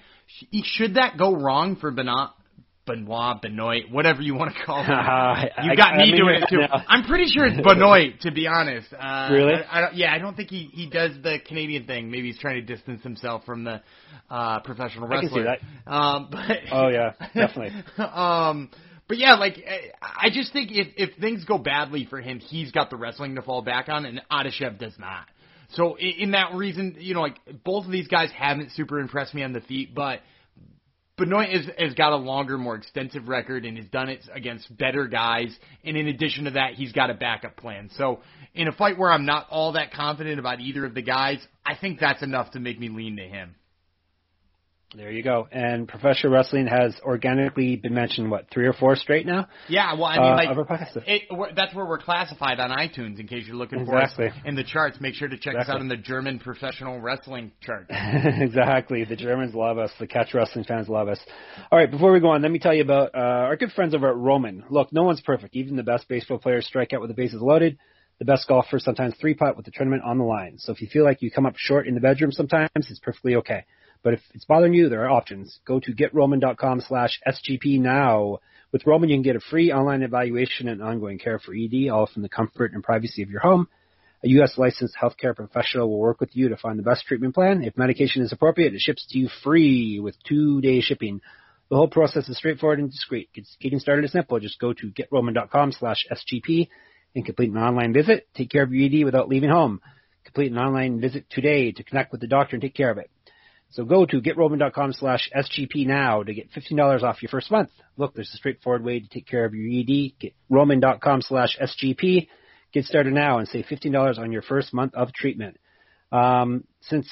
[0.63, 2.29] Should that go wrong for Benoit,
[2.89, 4.89] Benoit, Benoit, whatever you want to call him.
[5.63, 6.57] you got I, me I mean, doing it too.
[6.57, 6.83] Now.
[6.87, 8.87] I'm pretty sure it's Benoit, to be honest.
[8.91, 9.53] Uh, really?
[9.53, 12.09] I, I don't, yeah, I don't think he he does the Canadian thing.
[12.09, 13.81] Maybe he's trying to distance himself from the
[14.29, 15.47] uh, professional wrestler.
[15.47, 15.91] I can see that.
[15.91, 17.83] Um, but oh yeah, definitely.
[17.97, 18.69] um,
[19.07, 19.63] but yeah, like
[20.01, 23.41] I just think if if things go badly for him, he's got the wrestling to
[23.43, 25.25] fall back on, and Adashev does not.
[25.73, 29.35] So in, in that reason, you know, like both of these guys haven't super impressed
[29.35, 30.21] me on the feet, but
[31.19, 35.07] Benoit has, has got a longer, more extensive record and has done it against better
[35.07, 35.55] guys.
[35.83, 37.89] And in addition to that, he's got a backup plan.
[37.97, 38.21] So
[38.55, 41.75] in a fight where I'm not all that confident about either of the guys, I
[41.75, 43.55] think that's enough to make me lean to him.
[44.95, 45.47] There you go.
[45.51, 49.47] And professional wrestling has organically been mentioned what three or four straight now.
[49.67, 53.19] Yeah, well, I mean, uh, like it, that's where we're classified on iTunes.
[53.19, 54.29] In case you're looking exactly.
[54.29, 55.73] for us in the charts, make sure to check exactly.
[55.73, 57.85] us out in the German professional wrestling chart.
[57.89, 59.91] exactly, the Germans love us.
[59.99, 61.19] The catch wrestling fans love us.
[61.71, 63.93] All right, before we go on, let me tell you about uh, our good friends
[63.93, 64.63] over at Roman.
[64.71, 65.55] Look, no one's perfect.
[65.55, 67.77] Even the best baseball players strike out with the bases loaded.
[68.17, 70.57] The best golfer sometimes three putt with the tournament on the line.
[70.57, 73.35] So if you feel like you come up short in the bedroom sometimes, it's perfectly
[73.35, 73.65] okay.
[74.03, 75.59] But if it's bothering you, there are options.
[75.65, 78.39] Go to getroman.com slash SGP now.
[78.71, 82.05] With Roman, you can get a free online evaluation and ongoing care for ED, all
[82.05, 83.67] from the comfort and privacy of your home.
[84.23, 84.57] A U.S.
[84.57, 87.63] licensed healthcare professional will work with you to find the best treatment plan.
[87.63, 91.21] If medication is appropriate, it ships to you free with two-day shipping.
[91.69, 93.29] The whole process is straightforward and discreet.
[93.61, 94.39] Getting started is simple.
[94.39, 96.67] Just go to getroman.com slash SGP
[97.15, 98.27] and complete an online visit.
[98.35, 99.81] Take care of your ED without leaving home.
[100.25, 103.09] Complete an online visit today to connect with the doctor and take care of it.
[103.71, 107.69] So go to getroman.com slash SGP now to get $15 off your first month.
[107.97, 110.13] Look, there's a straightforward way to take care of your ED.
[110.19, 112.27] Get roman.com slash SGP.
[112.73, 115.57] Get started now and save $15 on your first month of treatment.
[116.11, 117.07] Um, since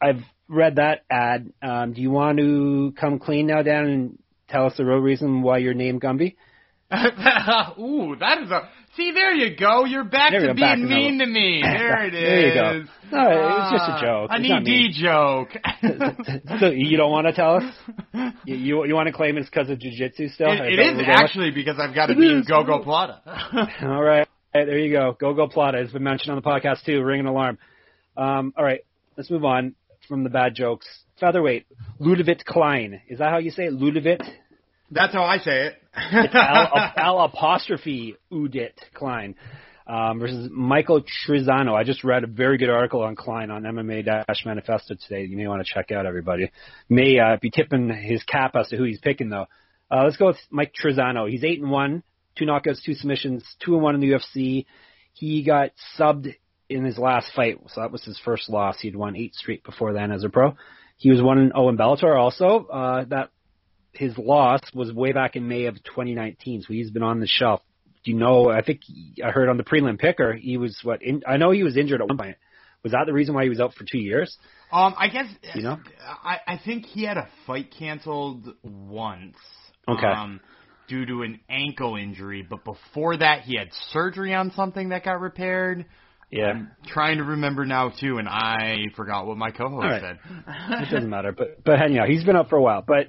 [0.00, 4.66] I've read that ad, um, do you want to come clean now, Dan, and tell
[4.66, 6.36] us the real reason why you're named Gumby?
[7.78, 9.84] Ooh, that is a See, there you go.
[9.84, 11.62] You're back There to go, back being to mean to me.
[11.64, 12.22] There it is.
[12.22, 12.84] There you go.
[13.10, 14.30] No, it was just a Ah, joke.
[14.32, 16.58] An It's not ED joke.
[16.60, 17.64] so you don't want to tell us?
[18.44, 20.52] You you, you want to claim it's because of jujitsu still?
[20.52, 21.06] It, it is with?
[21.08, 22.42] actually because I've got to be.
[22.48, 23.82] gogoplata.
[23.82, 24.28] All right.
[24.52, 25.16] There you go.
[25.20, 27.02] gogoplata has been mentioned on the podcast too.
[27.02, 27.58] Ring an alarm.
[28.16, 28.80] Um, all right.
[29.16, 29.74] Let's move on
[30.06, 30.86] from the bad jokes.
[31.18, 31.66] Featherweight.
[31.98, 33.00] Ludovic Klein.
[33.08, 33.72] Is that how you say it?
[33.72, 34.20] Ludovic?
[34.92, 35.74] That's how I say it.
[35.96, 39.34] It's Al, Al apostrophe Udit Klein
[39.86, 41.74] um, versus Michael Trizano.
[41.74, 45.24] I just read a very good article on Klein on MMA Dash Manifesto today.
[45.24, 46.50] You may want to check out everybody.
[46.88, 49.46] May uh, be tipping his cap as to who he's picking though.
[49.90, 51.30] Uh, let's go with Mike Trizano.
[51.30, 52.02] He's eight and one,
[52.36, 54.66] two knockouts, two submissions, two and one in the UFC.
[55.12, 56.34] He got subbed
[56.68, 58.80] in his last fight, so that was his first loss.
[58.80, 60.56] He'd won eight straight before then as a pro.
[60.96, 62.66] He was one and zero in Bellator also.
[62.66, 63.30] Uh, that
[63.94, 67.60] his loss was way back in May of 2019, so he's been on the shelf.
[68.04, 68.50] Do you know?
[68.50, 68.80] I think
[69.24, 71.02] I heard on the prelim picker he was what?
[71.02, 72.36] In, I know he was injured at one point.
[72.82, 74.36] Was that the reason why he was out for two years?
[74.70, 75.78] Um, I guess You know?
[76.22, 79.36] I I think he had a fight canceled once.
[79.88, 80.06] Okay.
[80.06, 80.40] Um,
[80.88, 85.20] due to an ankle injury, but before that he had surgery on something that got
[85.20, 85.86] repaired.
[86.30, 90.00] Yeah, I'm trying to remember now too, and I forgot what my co-host right.
[90.02, 90.18] said.
[90.80, 91.32] it doesn't matter.
[91.32, 92.82] But but anyhow, he's been up for a while.
[92.86, 93.08] But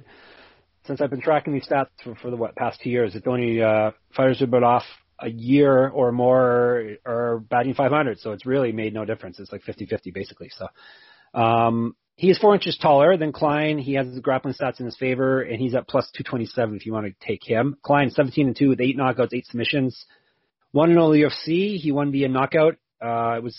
[0.86, 3.62] since I've been tracking these stats for, for the what past two years, it's only
[3.62, 4.84] uh, fighters who've been off
[5.20, 8.20] a year or more are batting 500.
[8.20, 9.38] So it's really made no difference.
[9.38, 10.50] It's like 50-50 basically.
[10.56, 13.78] So um, he is four inches taller than Klein.
[13.78, 16.92] He has the grappling stats in his favor, and he's at plus 227 if you
[16.92, 17.76] want to take him.
[17.82, 20.06] Klein 17 and two with eight knockouts, eight submissions.
[20.72, 21.76] One in all UFC.
[21.76, 22.76] He won via knockout.
[23.02, 23.56] Uh, it was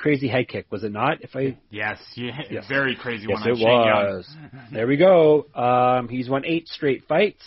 [0.00, 1.22] crazy head kick, was it not?
[1.22, 2.64] If I Yes, yeah, Yes.
[2.68, 4.36] very crazy Yes, one on it was.
[4.72, 5.46] There we go.
[5.54, 7.44] Um, he's won eight straight fights.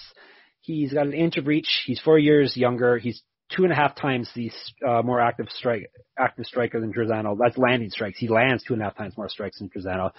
[0.61, 1.83] He's got an inch of reach.
[1.85, 2.97] He's four years younger.
[2.97, 4.51] He's two and a half times the
[4.87, 7.35] uh, more active strike active striker than Trizano.
[7.37, 8.19] That's landing strikes.
[8.19, 10.11] He lands two and a half times more strikes than Trizano.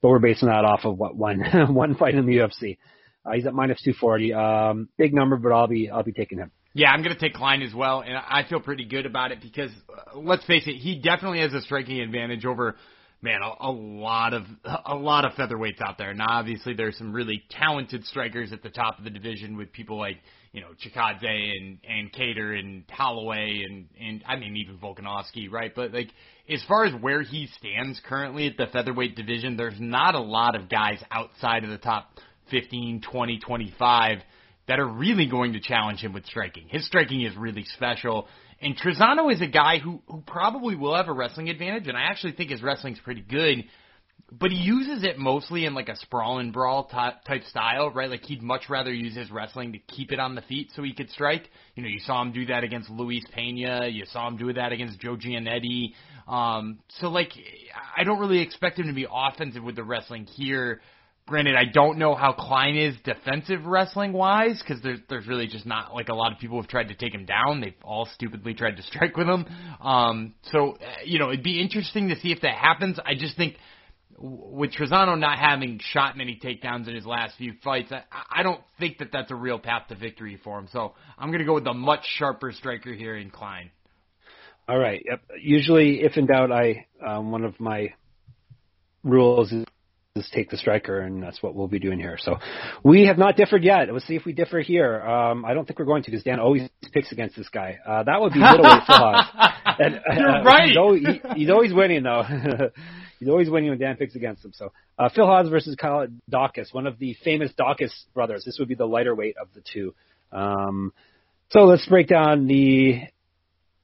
[0.00, 1.40] But we're basing that off of what one
[1.74, 2.78] one fight in the UFC.
[3.26, 4.32] Uh, he's at minus two forty.
[4.32, 6.52] Um, big number, but I'll be I'll be taking him.
[6.72, 9.40] Yeah, I'm going to take Klein as well, and I feel pretty good about it
[9.42, 12.76] because uh, let's face it, he definitely has a striking advantage over
[13.22, 14.44] man a, a lot of
[14.86, 16.14] a lot of featherweights out there.
[16.14, 19.98] Now, obviously, there's some really talented strikers at the top of the division with people
[19.98, 20.18] like
[20.52, 25.72] you know Chikadze and and Kattar and Holloway and and I mean even Volkanovski, right?
[25.74, 26.10] But like
[26.48, 30.54] as far as where he stands currently at the featherweight division, there's not a lot
[30.54, 32.10] of guys outside of the top
[32.50, 34.18] 15, 20, 25
[34.70, 36.68] that are really going to challenge him with striking.
[36.68, 38.28] His striking is really special.
[38.62, 42.02] And Trizano is a guy who, who probably will have a wrestling advantage, and I
[42.02, 43.64] actually think his wrestling's pretty good.
[44.30, 48.08] But he uses it mostly in like a sprawl and brawl type, style, right?
[48.08, 50.94] Like he'd much rather use his wrestling to keep it on the feet so he
[50.94, 51.50] could strike.
[51.74, 53.88] You know, you saw him do that against Luis Pena.
[53.88, 55.94] You saw him do that against Joe Giannetti.
[56.28, 57.32] Um, so like,
[57.96, 60.80] I don't really expect him to be offensive with the wrestling here.
[61.30, 65.64] Granted, I don't know how Klein is defensive wrestling wise because there's there's really just
[65.64, 67.60] not like a lot of people have tried to take him down.
[67.60, 69.46] They've all stupidly tried to strike with him.
[69.80, 72.98] Um, so uh, you know it'd be interesting to see if that happens.
[73.06, 73.54] I just think
[74.18, 78.60] with Trizano not having shot many takedowns in his last few fights, I, I don't
[78.80, 80.66] think that that's a real path to victory for him.
[80.72, 83.70] So I'm to go with the much sharper striker here in Klein.
[84.68, 85.00] All right.
[85.08, 85.20] Yep.
[85.40, 87.94] Usually, if in doubt, I um, one of my
[89.04, 89.64] rules is,
[90.20, 92.16] is take the striker, and that's what we'll be doing here.
[92.20, 92.36] So
[92.84, 93.92] we have not differed yet.
[93.92, 95.00] Let's see if we differ here.
[95.00, 97.78] Um, I don't think we're going to because Dan always picks against this guy.
[97.86, 99.54] Uh, that would be middleweight for Hawes.
[99.78, 100.68] And, uh, You're right.
[100.68, 102.22] He's always, he, he's always winning though.
[103.18, 104.52] he's always winning when Dan picks against him.
[104.54, 108.44] So uh, Phil Hawes versus Kyle Daukaus, one of the famous Daukaus brothers.
[108.44, 109.94] This would be the lighter weight of the two.
[110.32, 110.92] Um,
[111.50, 113.02] so let's break down the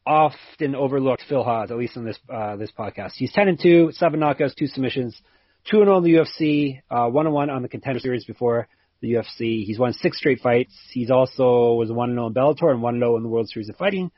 [0.07, 3.13] often overlooked Phil Hawes, at least in this uh, this podcast.
[3.17, 5.21] He's ten and two, seven knockouts, two submissions,
[5.71, 8.69] two and zero in the UFC, uh, one and one on the Contender Series before
[9.01, 9.65] the UFC.
[9.65, 10.75] He's won six straight fights.
[10.93, 13.49] He's also was one and zero in Bellator and one and zero in the World
[13.49, 14.11] Series of Fighting.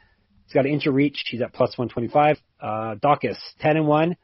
[0.44, 1.24] He's got an inch of reach.
[1.28, 2.38] He's at plus one twenty five.
[2.61, 4.16] Uh, Daukaus ten and one,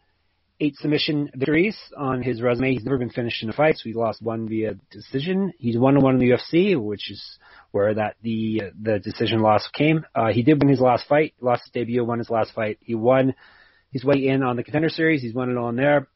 [0.60, 2.72] eight submission victories on his resume.
[2.72, 5.52] He's never been finished in a fight, so he lost one via decision.
[5.58, 7.22] He's one and one in the UFC, which is
[7.72, 10.04] where that the the decision loss came.
[10.14, 12.78] Uh, he did win his last fight, lost his debut, won his last fight.
[12.80, 13.34] He won
[13.90, 15.22] his way in on the contender series.
[15.22, 16.08] He's one and all in there.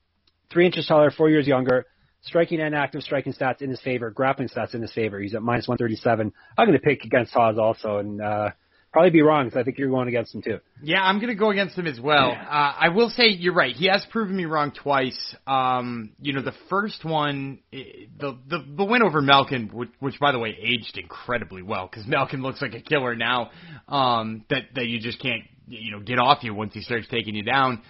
[0.51, 1.87] Three inches taller, four years younger.
[2.23, 5.21] Striking and active striking stats in his favor, grappling stats in his favor.
[5.21, 6.33] He's at minus 137.
[6.57, 8.51] I'm going to pick against Hawes also, and uh,
[8.93, 10.59] probably be wrong because I think you're going against him too.
[10.83, 12.31] Yeah, I'm going to go against him as well.
[12.31, 13.75] Uh, I will say you're right.
[13.75, 15.37] He has proven me wrong twice.
[15.47, 20.33] Um, you know, the first one, the the, the win over Malkoun, which, which by
[20.33, 23.51] the way aged incredibly well because Malkoun looks like a killer now.
[23.89, 27.35] Um, that that you just can't you know get off you once he starts taking
[27.35, 27.83] you down.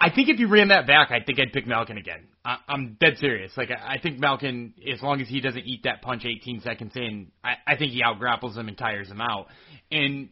[0.00, 2.28] I think if you ran that back, I think I'd pick Malkoun again.
[2.44, 3.52] I, I'm dead serious.
[3.56, 6.92] Like I, I think Malkoun, as long as he doesn't eat that punch 18 seconds
[6.96, 9.46] in, I, I think he outgrapples him and tires him out.
[9.90, 10.28] And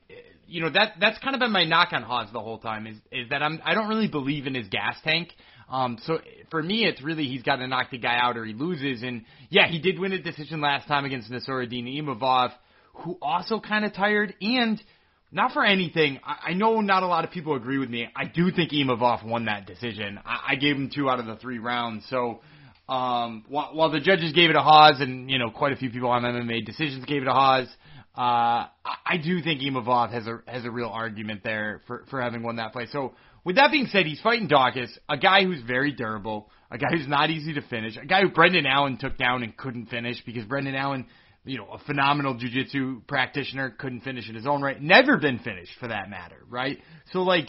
[0.47, 2.97] you know that that's kind of been my knock on Hawes the whole time is
[3.13, 5.29] is that I'm I don't really believe in his gas tank.
[5.71, 6.19] Um, so
[6.51, 9.03] for me, it's really he's got to knock the guy out or he loses.
[9.03, 12.53] And yeah, he did win a decision last time against Nassourdine Imavov,
[12.95, 14.83] who also kind of tired and
[15.31, 16.21] not for anything.
[16.25, 18.09] I, I know not a lot of people agree with me.
[18.17, 20.19] I do think Imavov won that decision.
[20.25, 22.05] I, I gave him two out of the three rounds.
[22.09, 22.41] So
[22.89, 25.91] um, while, while the judges gave it a Hawes, and you know quite a few
[25.91, 27.69] people on MMA decisions gave it a Hawes,
[28.17, 28.69] uh, I
[29.05, 32.57] I do think Imavov has a has a real argument there for for having won
[32.57, 32.89] that fight.
[32.91, 33.15] So
[33.45, 37.09] with that being said, he's fighting Daukaus, a guy who's very durable, a guy who's
[37.09, 40.45] not easy to finish, a guy who Brendan Allen took down and couldn't finish because
[40.45, 41.07] Brendan Allen
[41.49, 45.73] you know, a phenomenal jujitsu practitioner, couldn't finish in his own right, never been finished
[45.81, 46.79] for that matter, right?
[47.13, 47.49] So like,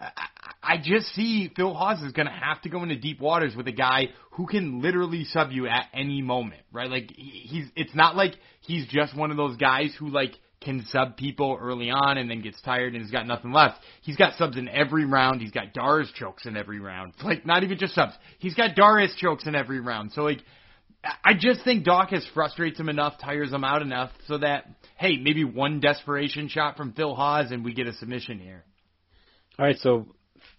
[0.00, 0.10] I
[0.62, 3.66] I just see Phil Hawes is going to have to go into deep waters with
[3.66, 6.90] a guy who can literally sub you at any moment, right?
[6.90, 11.16] Like he's, it's not like he's just one of those guys who like can sub
[11.16, 13.78] people early on and then gets tired and has got nothing left.
[14.02, 15.40] He's got subs in every round.
[15.40, 17.14] He's got D'Arce chokes in every round.
[17.24, 18.12] Like not even just subs.
[18.38, 20.12] He's got D'Arce chokes in every round.
[20.12, 20.42] So like
[21.02, 25.44] I just think Daukaus frustrates him enough, tires him out enough, so that hey, maybe
[25.44, 28.64] one desperation shot from Phil Hawes and we get a submission here.
[29.58, 30.06] All right, so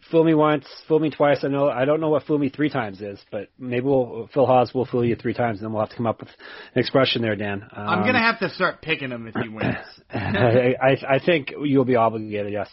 [0.10, 1.40] fool me once, fool me twice.
[1.44, 4.46] I know I don't know what fool me three times is, but maybe we'll Phil
[4.46, 6.30] Hawes will fool you three times, and then we'll have to come up with
[6.74, 7.64] an expression there, Dan.
[7.76, 9.76] Um, I'm gonna have to start picking him if he wins.
[10.12, 12.52] I, I think you'll be obligated.
[12.52, 12.70] Yes.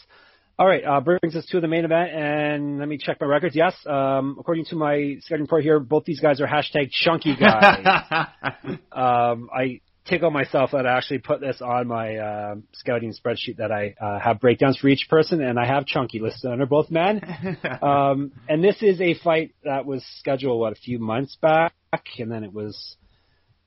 [0.61, 3.55] All right, uh, brings us to the main event, and let me check my records.
[3.55, 7.87] Yes, um, according to my scheduling report here, both these guys are hashtag chunky guys.
[8.91, 13.71] um, I tickle myself that I actually put this on my uh, scouting spreadsheet that
[13.71, 17.21] I uh, have breakdowns for each person, and I have chunky listed under both men.
[17.81, 21.73] um, and this is a fight that was scheduled what a few months back,
[22.19, 22.97] and then it was.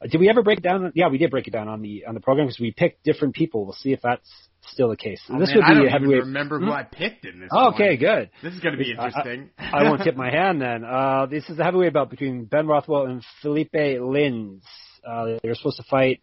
[0.10, 0.92] Did we ever break it down?
[0.94, 3.34] Yeah, we did break it down on the on the program because we picked different
[3.34, 3.64] people.
[3.64, 4.30] We'll see if that's
[4.68, 5.22] still the case.
[5.30, 6.18] Oh, this man, would be I don't a heavyweight.
[6.18, 6.72] Even remember who hmm?
[6.72, 7.50] I picked in this.
[7.52, 7.98] Okay, one.
[7.98, 8.30] good.
[8.44, 9.50] This is going to be interesting.
[9.58, 10.84] I, I, won't tip my hand then.
[10.84, 14.62] Uh, this is a heavyweight bout between Ben Rothwell and Felipe Lins.
[15.08, 16.22] Uh, they were supposed to fight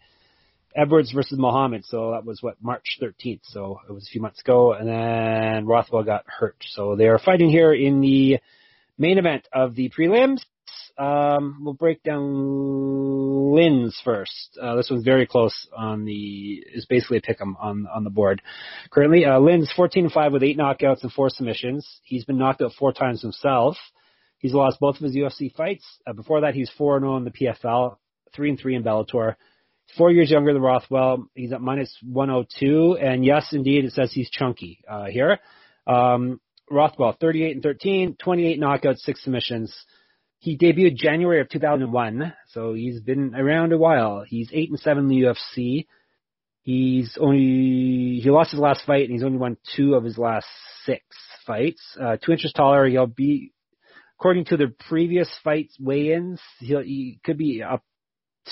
[0.76, 3.40] Edwards versus Muhammad, so that was what March 13th.
[3.44, 6.56] So it was a few months ago, and then Rothwell got hurt.
[6.70, 8.38] So they are fighting here in the
[8.96, 10.40] main event of the prelims.
[10.98, 12.22] Um, we'll break down
[13.54, 14.58] Lins first.
[14.60, 18.42] Uh, this one's very close on the, is basically a pick on, on the board.
[18.90, 21.86] Currently, uh, Lins 14 and 5 with 8 knockouts and 4 submissions.
[22.02, 23.76] He's been knocked out 4 times himself.
[24.38, 25.84] He's lost both of his UFC fights.
[26.06, 27.96] Uh, before that, he's 4 0 in the PFL,
[28.34, 29.36] 3 and 3 in Bellator.
[29.96, 31.28] Four years younger than Rothwell.
[31.34, 32.98] He's at minus 102.
[33.00, 35.38] And yes, indeed, it says he's chunky, uh, here.
[35.86, 39.74] Um, Rothwell, 38 and 13, 28 knockouts, 6 submissions.
[40.40, 44.24] He debuted January of 2001, so he's been around a while.
[44.26, 45.86] He's eight and seven in the UFC.
[46.62, 50.46] He's only he lost his last fight, and he's only won two of his last
[50.84, 51.02] six
[51.46, 51.82] fights.
[52.00, 52.86] Uh, two inches taller.
[52.86, 53.52] He'll be,
[54.18, 57.82] according to the previous fights weigh-ins, he'll, he could be up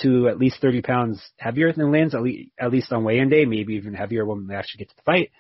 [0.03, 3.45] to at least 30 pounds heavier than Lins, at least, at least on weigh-in day,
[3.45, 5.31] maybe even heavier when they actually get to the fight.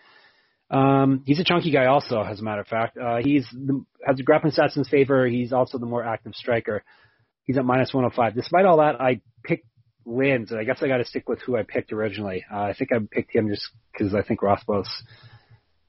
[0.70, 2.96] Um, he's a chunky guy also, as a matter of fact.
[2.96, 5.26] Uh, he's the, has the grappling stats in his favor.
[5.26, 6.82] He's also the more active striker.
[7.44, 8.34] He's at minus 105.
[8.34, 9.66] Despite all that, I picked
[10.06, 12.44] Lins, and I guess I got to stick with who I picked originally.
[12.52, 14.90] Uh, I think I picked him just because I think Rothwell's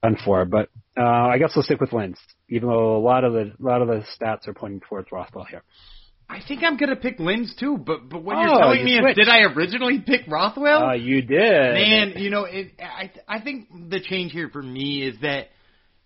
[0.04, 0.46] done for.
[0.46, 2.18] But uh, I guess we'll stick with Lins,
[2.50, 5.46] even though a lot of the a lot of the stats are pointing towards Rothwell
[5.46, 5.64] here.
[6.30, 9.10] I think I'm gonna pick Lins too, but but what Oh, you're telling you me
[9.10, 10.90] is, did I originally pick Rothwell?
[10.90, 11.74] Uh, you did.
[11.74, 15.50] Man, you know, it, I I think the change here for me is that,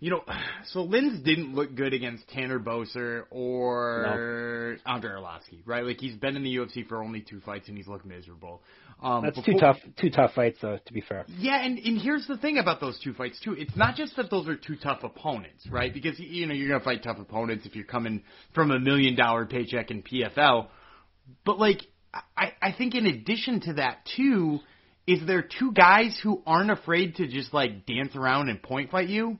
[0.01, 0.23] you know,
[0.73, 5.85] so Lins didn't look good against Tanner Boser or Andrei Arlovsky, right?
[5.85, 8.61] Like he's been in the UFC for only two fights and he's looked miserable.
[9.01, 10.77] Um, That's two tough, two tough fights, though.
[10.85, 11.25] To be fair.
[11.39, 13.53] yeah, and, and here's the thing about those two fights too.
[13.53, 15.91] It's not just that those are two tough opponents, right?
[15.91, 18.21] Because you know you're gonna fight tough opponents if you're coming
[18.53, 20.67] from a million dollar paycheck in PFL.
[21.45, 21.79] But like,
[22.13, 24.59] I I think in addition to that too,
[25.07, 29.09] is there two guys who aren't afraid to just like dance around and point fight
[29.09, 29.39] you?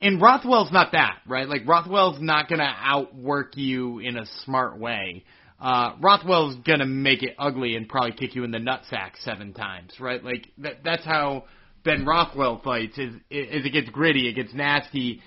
[0.00, 1.48] And Rothwell's not that, right?
[1.48, 5.24] Like Rothwell's not gonna outwork you in a smart way.
[5.58, 9.94] Uh, Rothwell's gonna make it ugly and probably kick you in the nutsack seven times,
[9.98, 10.22] right?
[10.22, 11.44] Like that, that's how
[11.82, 12.98] Ben Rothwell fights.
[12.98, 15.22] Is, is it gets gritty, it gets nasty,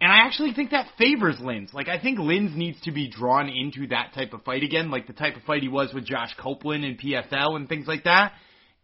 [0.00, 1.72] and I actually think that favors Lins.
[1.72, 5.08] Like I think Lins needs to be drawn into that type of fight again, like
[5.08, 8.32] the type of fight he was with Josh Copeland in PFL and things like that.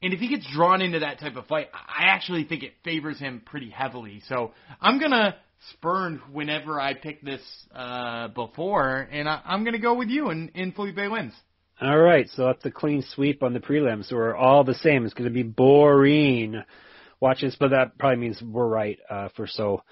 [0.03, 3.19] And if he gets drawn into that type of fight, I actually think it favors
[3.19, 4.23] him pretty heavily.
[4.29, 5.37] So I'm gonna
[5.73, 7.43] spurn whenever I pick this
[7.75, 11.35] uh, before, and I, I'm gonna go with you and, and Felipe wins.
[11.83, 14.07] All right, so that's a clean sweep on the prelims.
[14.07, 15.07] So we're all the same.
[15.07, 16.63] It's going to be boring.
[17.21, 19.83] Watch this, but that probably means we're right uh, for so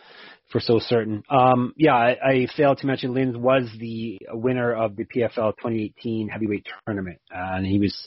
[0.52, 1.22] for so certain.
[1.30, 6.28] Um, yeah, I, I failed to mention Lins was the winner of the PFL 2018
[6.28, 8.06] heavyweight tournament, uh, and he was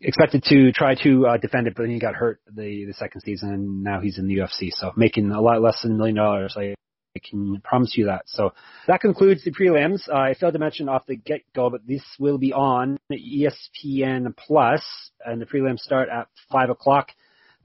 [0.00, 3.22] expected to try to uh, defend it, but then he got hurt the the second
[3.22, 6.16] season, and now he's in the UFC, so making a lot less than a million
[6.16, 6.54] dollars.
[6.56, 6.74] I
[7.16, 8.24] I can promise you that.
[8.26, 8.52] So
[8.86, 10.06] that concludes the prelims.
[10.08, 14.82] Uh, I failed to mention off the get-go, but this will be on ESPN Plus,
[15.24, 17.08] and the prelims start at five o'clock.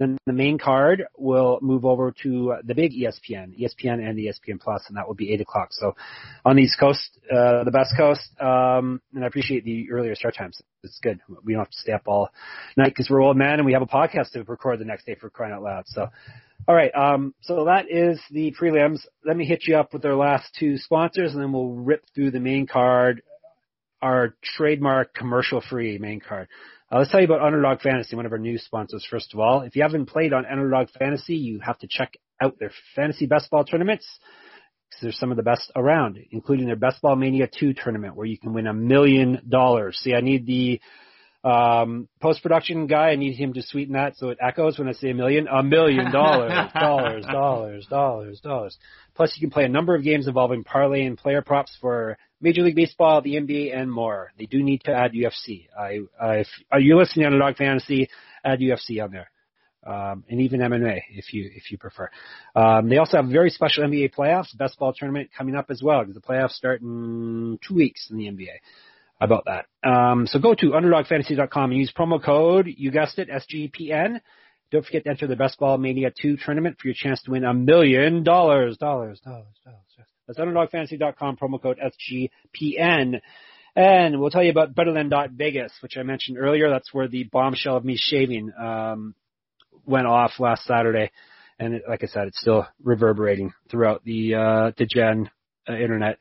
[0.02, 4.84] Then the main card will move over to the big ESPN, ESPN and ESPN Plus,
[4.88, 5.68] and that will be eight o'clock.
[5.74, 5.96] So
[6.44, 10.36] on the East Coast, uh, the best coast, um, and I appreciate the earlier start
[10.36, 10.60] times.
[10.82, 11.20] It's good.
[11.46, 12.32] We don't have to stay up all
[12.76, 15.14] night because we're old men and we have a podcast to record the next day
[15.14, 15.84] for crying out loud.
[15.86, 16.08] So,
[16.68, 16.90] all right.
[16.96, 19.02] Um, so that is the prelims.
[19.24, 22.32] Let me hit you up with our last two sponsors, and then we'll rip through
[22.32, 23.22] the main card,
[24.02, 26.48] our trademark commercial-free main card.
[26.92, 29.08] Uh, let's tell you about Underdog Fantasy, one of our new sponsors.
[29.10, 32.60] First of all, if you haven't played on Underdog Fantasy, you have to check out
[32.60, 34.06] their fantasy best ball tournaments
[34.90, 38.26] because they're some of the best around, including their Best Ball Mania 2 tournament where
[38.26, 40.00] you can win a million dollars.
[40.04, 40.82] See, I need the
[41.44, 43.10] um, post production guy.
[43.10, 45.48] I need him to sweeten that so it echoes when I say a million.
[45.48, 48.78] A million dollars, dollars, dollars, dollars, dollars.
[49.16, 52.62] Plus, you can play a number of games involving parlay and player props for Major
[52.62, 54.32] League Baseball, the NBA, and more.
[54.38, 55.68] They do need to add UFC.
[55.78, 58.10] I, I, if are you listening to Underdog Fantasy?
[58.44, 59.30] Add UFC on there.
[59.86, 62.08] Um, and even MMA if you if you prefer.
[62.56, 66.02] Um, they also have very special NBA playoffs, best ball tournament coming up as well
[66.02, 68.60] because the playoffs start in two weeks in the NBA.
[69.22, 69.68] About that?
[69.88, 74.20] Um, so go to underdogfantasy.com and use promo code you guessed it SGPN.
[74.72, 77.44] Don't forget to enter the Best Ball Mania 2 tournament for your chance to win
[77.44, 79.78] a million dollars, dollars, dollars, dollars.
[80.28, 83.22] That's underdogfantasy.com promo code SGPN.
[83.76, 86.70] And we'll tell you about BetterThan.Vegas, which I mentioned earlier.
[86.70, 89.14] That's where the bombshell of me shaving um,
[89.86, 91.12] went off last Saturday,
[91.60, 95.30] and it, like I said, it's still reverberating throughout the uh, the Gen
[95.70, 96.18] uh, internet.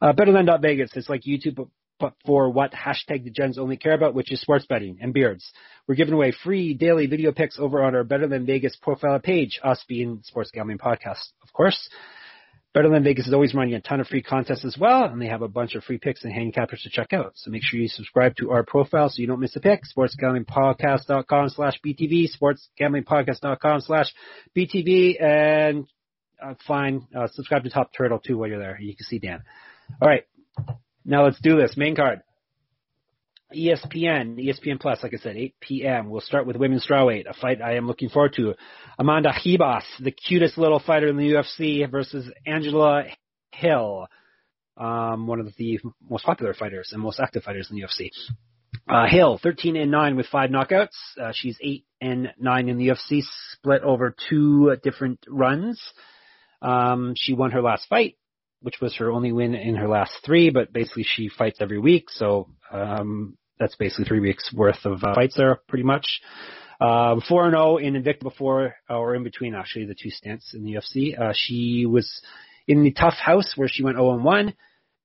[0.00, 1.68] Uh, BetterThan.Vegas, it's like YouTube,
[2.02, 5.50] but, for what hashtag the Gens only care about, which is sports betting and beards.
[5.86, 9.60] We're giving away free daily video picks over on our Better Than Vegas profile page,
[9.62, 11.88] us being Sports Gambling Podcast, of course.
[12.74, 15.28] Better Than Vegas is always running a ton of free contests as well, and they
[15.28, 17.32] have a bunch of free picks and handicappers to check out.
[17.36, 19.82] So make sure you subscribe to our profile so you don't miss a pick.
[19.96, 24.12] SportsGamblingPodcast.com slash BTV, SportsGamblingPodcast.com slash
[24.56, 25.86] BTV, and
[26.42, 28.80] uh, fine, uh, subscribe to Top Turtle too while you're there.
[28.80, 29.44] You can see Dan.
[30.00, 30.24] All right,
[31.04, 31.76] now let's do this.
[31.76, 32.22] Main card.
[33.54, 36.10] ESPN, ESPN Plus, like I said, 8 p.m.
[36.10, 38.54] We'll start with women's strawweight, a fight I am looking forward to.
[38.98, 43.04] Amanda Ribas, the cutest little fighter in the UFC, versus Angela
[43.52, 44.06] Hill,
[44.76, 48.10] um, one of the most popular fighters and most active fighters in the UFC.
[48.88, 50.88] Uh, Hill, 13 and 9 with five knockouts.
[51.20, 53.22] Uh, she's 8 and 9 in the UFC,
[53.52, 55.80] split over two different runs.
[56.60, 58.16] Um, she won her last fight,
[58.62, 62.08] which was her only win in her last three, but basically she fights every week,
[62.10, 66.06] so um, that's basically three weeks worth of uh, fights there, pretty much.
[66.80, 70.64] Um, 4 and 0 in Invicta before, or in between actually the two stints in
[70.64, 71.18] the UFC.
[71.18, 72.10] Uh, she was
[72.66, 74.54] in the tough house where she went 0 and 1,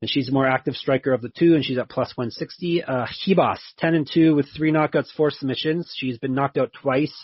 [0.02, 2.84] and she's the more active striker of the two, and she's at plus 160.
[2.84, 5.94] Uh, Ribas, 10 and 2 with three knockouts, four submissions.
[5.96, 7.16] She's been knocked out twice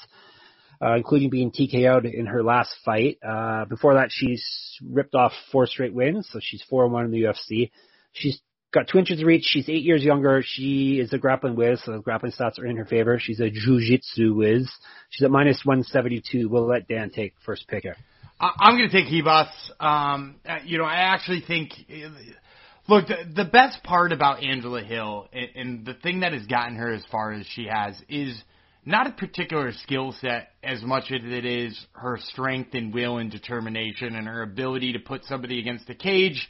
[0.84, 3.18] uh, including being TKO'd in her last fight.
[3.26, 4.44] Uh, before that, she's
[4.84, 7.72] ripped off four straight wins, so she's four and one in the UFC.
[8.12, 8.42] She's
[8.74, 9.44] got two inches reach.
[9.46, 10.44] She's eight years younger.
[10.46, 13.18] She is a grappling whiz, so the grappling stats are in her favor.
[13.20, 14.70] She's a jiu-jitsu whiz.
[15.10, 16.50] She's at minus 172.
[16.50, 17.96] We'll let Dan take first pick here.
[18.40, 19.48] I'm going to take Ribas.
[19.80, 21.72] Um, you know, I actually think.
[22.90, 26.76] Look, the, the best part about Angela Hill and, and the thing that has gotten
[26.76, 28.44] her as far as she has is
[28.86, 33.32] not a particular skill set as much as it is her strength and will and
[33.32, 36.50] determination and her ability to put somebody against the cage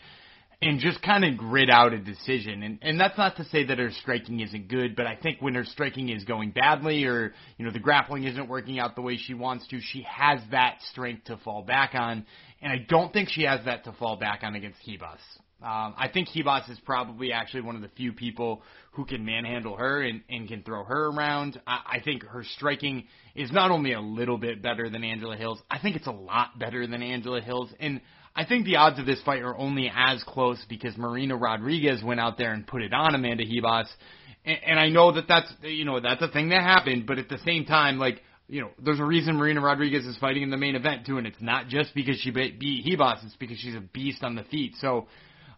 [0.61, 2.63] and just kind of grit out a decision.
[2.63, 5.55] And and that's not to say that her striking isn't good, but I think when
[5.55, 9.17] her striking is going badly or you know the grappling isn't working out the way
[9.17, 12.25] she wants to, she has that strength to fall back on,
[12.61, 15.19] and I don't think she has that to fall back on against Ribas.
[15.63, 18.61] Um, I think Ribas is probably actually one of the few people
[18.91, 21.59] who can manhandle her and, and can throw her around.
[21.65, 25.61] I, I think her striking is not only a little bit better than Angela Hill's,
[25.71, 27.69] I think it's a lot better than Angela Hill's.
[27.79, 28.01] And
[28.35, 32.19] I think the odds of this fight are only as close because Marina Rodriguez went
[32.19, 33.87] out there and put it on Amanda Ribas,
[34.43, 37.29] and, and I know that that's you know that's a thing that happened, but at
[37.29, 40.57] the same time, like you know, there's a reason Marina Rodriguez is fighting in the
[40.57, 43.81] main event too, and it's not just because she beat Ribas, it's because she's a
[43.81, 44.73] beast on the feet.
[44.79, 45.07] So.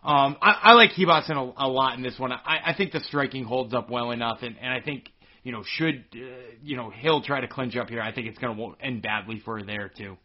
[0.06, 2.32] Um, I, I like Ribas a, a lot in this one.
[2.32, 5.10] I, I think the striking holds up well enough, and, and I think
[5.44, 6.20] you know should uh,
[6.62, 9.42] you know Hill try to clinch up here, I think it's going to end badly
[9.44, 10.18] for her there too.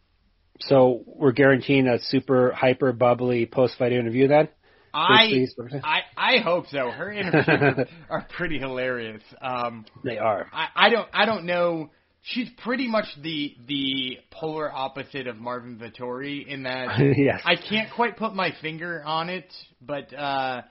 [0.59, 4.49] So we're guaranteeing a super hyper bubbly post fight interview then.
[5.83, 6.91] I, I I hope so.
[6.91, 9.23] Her interviews are pretty hilarious.
[9.41, 10.47] Um, they are.
[10.53, 11.89] I, I don't I don't know.
[12.23, 17.41] She's pretty much the the polar opposite of Marvin Vettori in that yes.
[17.45, 19.51] I can't quite put my finger on it,
[19.81, 20.61] but uh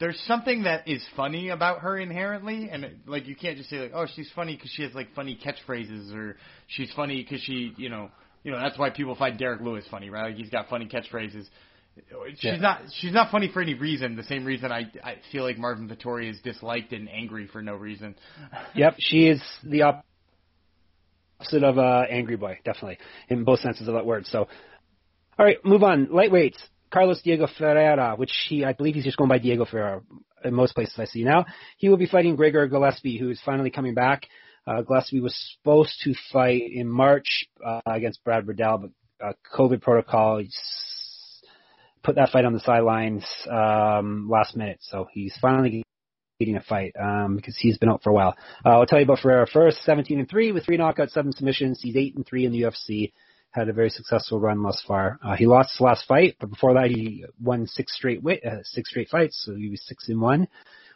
[0.00, 3.80] there's something that is funny about her inherently, and it, like you can't just say
[3.80, 6.36] like, oh, she's funny because she has like funny catchphrases, or
[6.68, 8.10] she's funny because she, you know,
[8.44, 10.28] you know that's why people find Derrick Lewis funny, right?
[10.28, 11.46] Like he's got funny catchphrases.
[12.34, 12.56] She's yeah.
[12.56, 14.14] not she's not funny for any reason.
[14.14, 17.74] The same reason I I feel like Marvin Vettori is disliked and angry for no
[17.74, 18.14] reason.
[18.76, 19.82] Yep, she is the
[21.40, 24.26] opposite of uh, angry boy, definitely in both senses of that word.
[24.26, 24.48] So,
[25.38, 26.06] all right, move on.
[26.06, 26.58] Lightweights.
[26.90, 30.00] Carlos Diego Ferreira, which he I believe he's just going by Diego Ferreira
[30.44, 31.44] in most places I see now.
[31.76, 34.26] He will be fighting Gregor Gillespie, who is finally coming back.
[34.66, 39.82] Uh, Gillespie was supposed to fight in March uh, against Brad Riddell, but uh, COVID
[39.82, 40.42] protocol
[42.02, 44.78] put that fight on the sidelines um, last minute.
[44.80, 45.82] So he's finally
[46.38, 48.36] getting a fight um, because he's been out for a while.
[48.64, 49.82] Uh, I'll tell you about Ferreira first.
[49.82, 51.80] 17 and three with three knockouts, seven submissions.
[51.82, 53.12] He's eight and three in the UFC.
[53.50, 55.18] Had a very successful run thus far.
[55.24, 58.90] Uh, he lost his last fight, but before that he won six straight uh, six
[58.90, 59.42] straight fights.
[59.44, 60.46] So he was six and one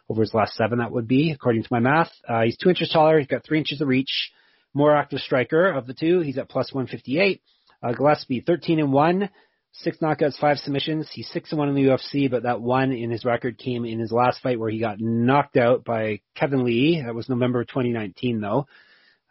[0.09, 2.11] over his last seven, that would be, according to my math.
[2.27, 3.17] Uh, he's two inches taller.
[3.17, 4.31] He's got three inches of reach.
[4.73, 6.19] More active striker of the two.
[6.19, 7.41] He's at plus 158.
[7.81, 9.29] Uh, Gillespie, 13 and 1,
[9.73, 11.09] six knockouts, five submissions.
[11.11, 13.99] He's 6 and 1 in the UFC, but that one in his record came in
[13.99, 17.01] his last fight where he got knocked out by Kevin Lee.
[17.03, 18.67] That was November 2019, though.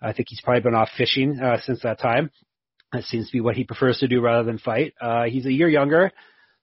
[0.00, 2.30] I think he's probably been off fishing uh, since that time.
[2.92, 4.94] That seems to be what he prefers to do rather than fight.
[5.00, 6.10] Uh, he's a year younger.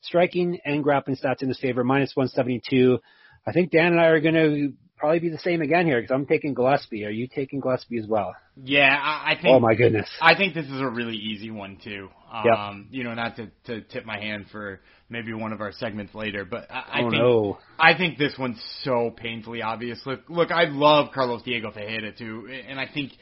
[0.01, 2.99] Striking and grappling stats in his favor, minus 172.
[3.45, 6.13] I think Dan and I are going to probably be the same again here because
[6.13, 7.05] I'm taking Gillespie.
[7.05, 8.35] Are you taking Gillespie as well?
[8.61, 9.47] Yeah, I, I think.
[9.47, 10.09] Oh my goodness.
[10.21, 12.09] I think this is a really easy one too.
[12.31, 12.99] Um, yep.
[12.99, 16.45] You know, not to, to tip my hand for maybe one of our segments later,
[16.45, 17.57] but I, I oh, think no.
[17.79, 19.99] I think this one's so painfully obvious.
[20.05, 23.13] Look, look, I love Carlos Diego Ferreira too, and I think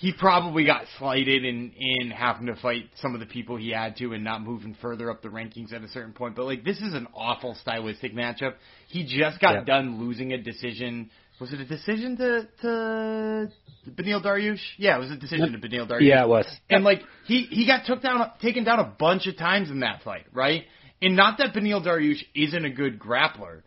[0.00, 3.96] he probably got slighted in in having to fight some of the people he had
[3.98, 6.34] to and not moving further up the rankings at a certain point.
[6.34, 8.54] But like this is an awful stylistic matchup.
[8.88, 11.10] He just got done losing a decision.
[11.38, 14.60] Was it a decision to to Beneil Dariush?
[14.78, 16.00] Yeah, it was a decision to Beneil Dariush.
[16.00, 16.46] Yeah, it was.
[16.70, 20.02] And like he he got took down taken down a bunch of times in that
[20.02, 20.64] fight, right?
[21.02, 23.62] And not that Beneil Dariush isn't a good grappler,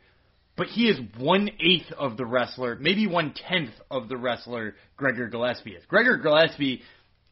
[0.56, 5.28] but he is one eighth of the wrestler, maybe one tenth of the wrestler Gregor
[5.28, 5.84] Gillespie is.
[5.88, 6.82] Gregor Gillespie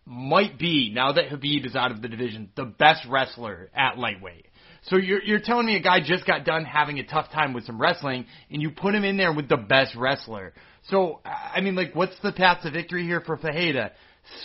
[0.05, 4.47] might be now that Khabib is out of the division the best wrestler at lightweight.
[4.83, 7.65] So you're you're telling me a guy just got done having a tough time with
[7.65, 10.53] some wrestling, and you put him in there with the best wrestler.
[10.89, 13.91] So I mean, like, what's the path to victory here for Ferreira?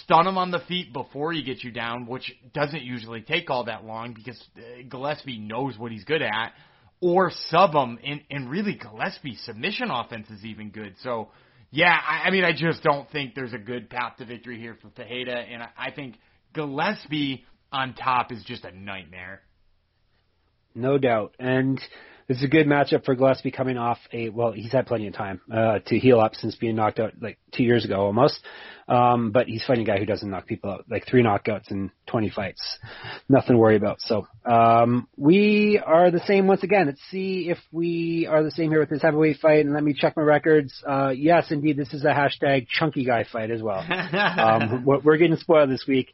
[0.03, 3.65] Stun him on the feet before he gets you down, which doesn't usually take all
[3.65, 6.53] that long because uh, Gillespie knows what he's good at
[7.01, 7.99] or sub them.
[8.05, 10.95] And, and really, Gillespie's submission offense is even good.
[11.03, 11.29] So,
[11.71, 14.77] yeah, I, I mean, I just don't think there's a good path to victory here
[14.81, 15.41] for Ferreira.
[15.41, 16.17] And I, I think
[16.55, 19.43] Gillespie on top is just a nightmare.
[20.75, 21.35] No doubt.
[21.39, 21.81] And
[22.29, 25.15] This is a good matchup for Gillespie coming off a well, he's had plenty of
[25.15, 28.41] time uh, to heal up since being knocked out like two years ago almost.
[28.89, 31.91] Um, but he's fighting a guy who doesn't knock people out, like three knockouts in
[32.07, 32.79] 20 fights.
[33.29, 34.01] Nothing to worry about.
[34.01, 36.87] So um, we are the same once again.
[36.87, 39.65] Let's see if we are the same here with this heavyweight fight.
[39.65, 40.83] And let me check my records.
[40.87, 43.85] Uh, yes, indeed, this is a hashtag chunky guy fight as well.
[44.39, 46.13] um, we're getting spoiled this week.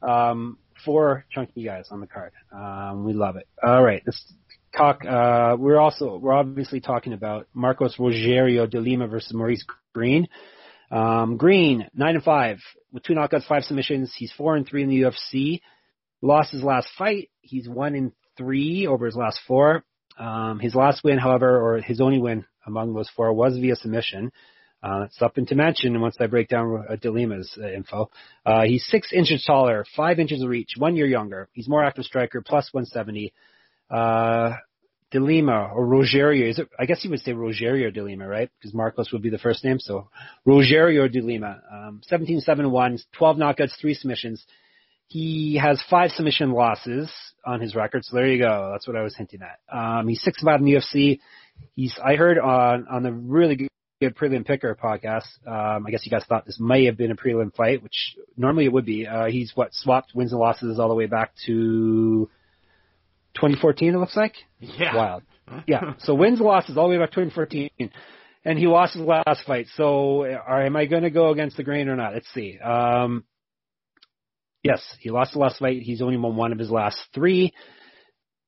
[0.00, 2.32] Um, four chunky guys on the card.
[2.52, 3.46] Um, we love it.
[3.62, 4.32] All right, let's
[4.76, 5.04] talk.
[5.04, 9.64] Uh, we're also we're obviously talking about Marcos Rogerio de Lima versus Maurice
[9.94, 10.28] Greene.
[10.90, 12.58] Um, Greene nine and five
[12.92, 14.12] with two knockouts, five submissions.
[14.16, 15.60] He's four and three in the UFC.
[16.20, 17.30] Lost his last fight.
[17.40, 19.84] He's one in three over his last four.
[20.18, 24.30] Um, his last win, however, or his only win among those four was via submission.
[24.82, 28.10] Uh, something to mention once I break down uh, DeLima's uh, info.
[28.44, 31.48] Uh, he's six inches taller, five inches of reach, one year younger.
[31.52, 33.32] He's more active striker, plus 170.
[33.92, 34.56] Uh,
[35.12, 38.50] DeLima or Rogerio, is it, I guess you would say Rogerio DeLima, right?
[38.58, 39.78] Because Marcos would be the first name.
[39.78, 40.08] So
[40.46, 44.44] Rogerio DeLima, um, 17-7-1, 12 knockouts, three submissions.
[45.08, 47.12] He has five submission losses
[47.44, 48.04] on his record.
[48.04, 48.70] So there you go.
[48.72, 49.58] That's what I was hinting at.
[49.70, 51.20] Um, he's six five in the UFC.
[51.74, 53.68] He's, I heard on, on the really good
[54.00, 55.26] good prelim picker podcast.
[55.46, 58.64] Um, I guess you guys thought this may have been a prelim fight, which normally
[58.64, 59.06] it would be.
[59.06, 62.28] Uh, he's what swapped wins and losses all the way back to
[63.34, 63.94] 2014.
[63.94, 64.34] It looks like.
[64.60, 64.96] Yeah.
[64.96, 65.22] Wild.
[65.66, 65.94] Yeah.
[65.98, 67.90] So wins losses all the way back to 2014,
[68.44, 69.66] and he lost his last fight.
[69.74, 72.14] So, are, am I going to go against the grain or not?
[72.14, 72.58] Let's see.
[72.58, 73.24] Um,
[74.62, 75.82] yes, he lost the last fight.
[75.82, 77.52] He's only won one of his last three.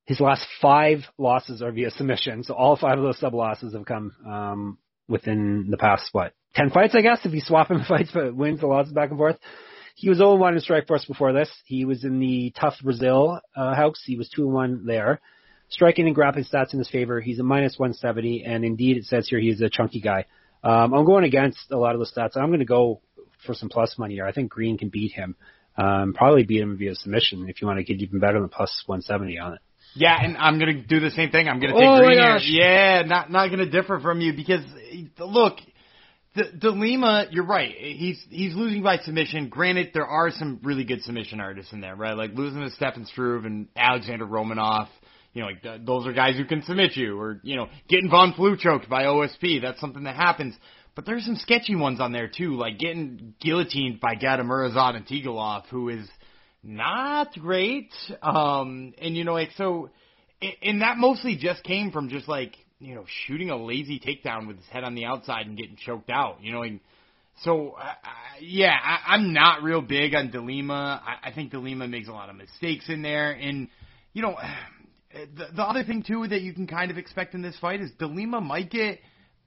[0.06, 3.84] His last five losses are via submission, so all five of those sub losses have
[3.84, 4.78] come um,
[5.08, 8.60] within the past what ten fights, I guess, if you swap him fights but wins
[8.60, 9.36] the losses back and forth.
[9.94, 11.50] He was 0 1 in Strikeforce before this.
[11.66, 14.02] He was in the Tough Brazil uh, house.
[14.04, 15.20] He was 2 1 there.
[15.68, 17.20] Striking and grappling stats in his favor.
[17.20, 20.26] He's a minus 170, and indeed it says here he's a chunky guy.
[20.62, 22.36] Um, I'm going against a lot of those stats.
[22.36, 23.00] I'm going to go
[23.46, 24.26] for some plus money here.
[24.26, 25.36] I think Greene can beat him.
[25.76, 28.84] Um, probably beat him via submission if you want to get even better than plus
[28.86, 29.60] 170 on it.
[29.96, 31.48] Yeah, and I'm gonna do the same thing.
[31.48, 32.38] I'm gonna take oh Greene here.
[32.38, 34.64] Yeah, not not gonna differ from you because
[35.20, 35.58] look,
[36.34, 37.72] the Lima, you're right.
[37.76, 39.48] He's he's losing by submission.
[39.48, 42.16] Granted, there are some really good submission artists in there, right?
[42.16, 44.88] Like losing to Stefan Struve and Alexander Romanov.
[45.32, 48.34] You know, like those are guys who can submit you, or you know, getting Von
[48.34, 49.62] Flue choked by OSP.
[49.62, 50.54] That's something that happens.
[50.94, 55.88] But there's some sketchy ones on there too, like getting guillotined by Gadzhimurad Antigulov, who
[55.88, 56.08] is
[56.62, 57.92] not great.
[58.22, 59.90] Um, and you know, like so,
[60.62, 64.56] and that mostly just came from just like you know shooting a lazy takedown with
[64.58, 66.38] his head on the outside and getting choked out.
[66.42, 66.80] You know, and
[67.42, 67.92] so uh,
[68.40, 71.02] yeah, I, I'm not real big on Delima.
[71.04, 73.68] I, I think Delima makes a lot of mistakes in there, and
[74.12, 74.36] you know.
[75.36, 77.88] The, the other thing too that you can kind of expect in this fight is
[78.00, 78.98] Delima might get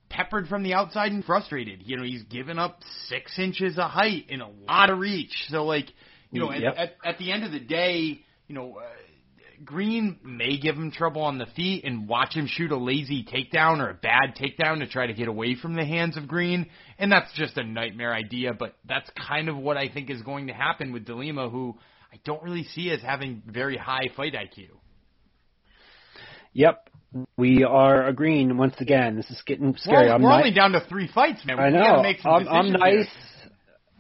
[0.10, 1.82] peppered from the outside and frustrated.
[1.84, 5.34] You know, he's given up six inches of height and a lot of reach.
[5.50, 5.88] So like,
[6.32, 6.74] you know, Yep.
[6.74, 8.84] at, at, at the end of the day, you know, uh,
[9.66, 13.80] Greene may give him trouble on the feet and watch him shoot a lazy takedown
[13.80, 16.68] or a bad takedown to try to get away from the hands of Greene.
[17.00, 20.48] And that's just a nightmare idea, but that's kind of what I think is going
[20.48, 21.76] to happen with Delima, who
[22.14, 24.68] I don't really see as having very high fight IQ.
[26.54, 26.90] Yep.
[27.38, 29.16] We are agreeing once again.
[29.16, 30.08] This is getting scary.
[30.08, 31.60] We're, I'm we're ni- only down to three fights, man.
[31.60, 32.04] I We gotta know.
[32.04, 33.06] make some I'm, I'm decisions here.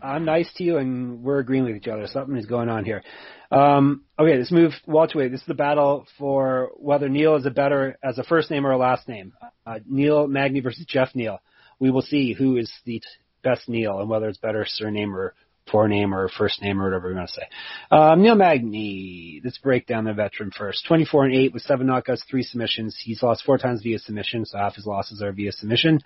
[0.02, 2.08] I'm nice to you, and we're agreeing with each other.
[2.08, 3.04] Something is going on here.
[3.52, 5.32] Um, okay, let's move welterweight.
[5.32, 8.72] This is the battle for whether Neil is a better as a first name or
[8.72, 9.34] a last name.
[9.66, 11.40] Uh, Neil Magny versus Jeff Neal.
[11.80, 13.02] We will see who is the
[13.44, 15.34] best Neil and whether it's better surname or
[15.72, 17.48] forename or first name or whatever you want to say.
[17.92, 19.42] Um, Neil Magny.
[19.44, 20.86] Let's break down the veteran first.
[20.88, 23.00] 24 and 8 with seven knockouts, three submissions.
[23.02, 26.02] He's lost four times via submission, so half his losses are via submission.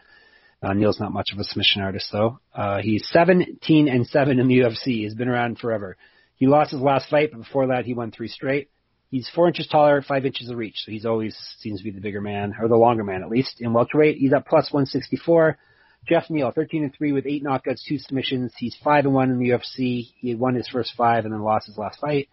[0.62, 2.40] Uh, Neil's not much of a submission artist though.
[2.54, 5.02] Uh, he's 17 and 7 in the UFC.
[5.02, 5.98] He's been around forever.
[6.36, 8.70] He lost his last fight, but before that he won three straight.
[9.10, 12.00] He's four inches taller, five inches of reach, so he's always seems to be the
[12.00, 13.60] bigger man, or the longer man at least.
[13.60, 15.58] In welterweight, he's at plus 164.
[16.08, 18.54] Jeff Neal, 13 and 3 with eight knockouts, two submissions.
[18.58, 20.12] He's 5 and 1 in the UFC.
[20.18, 22.30] He had won his first five and then lost his last fight.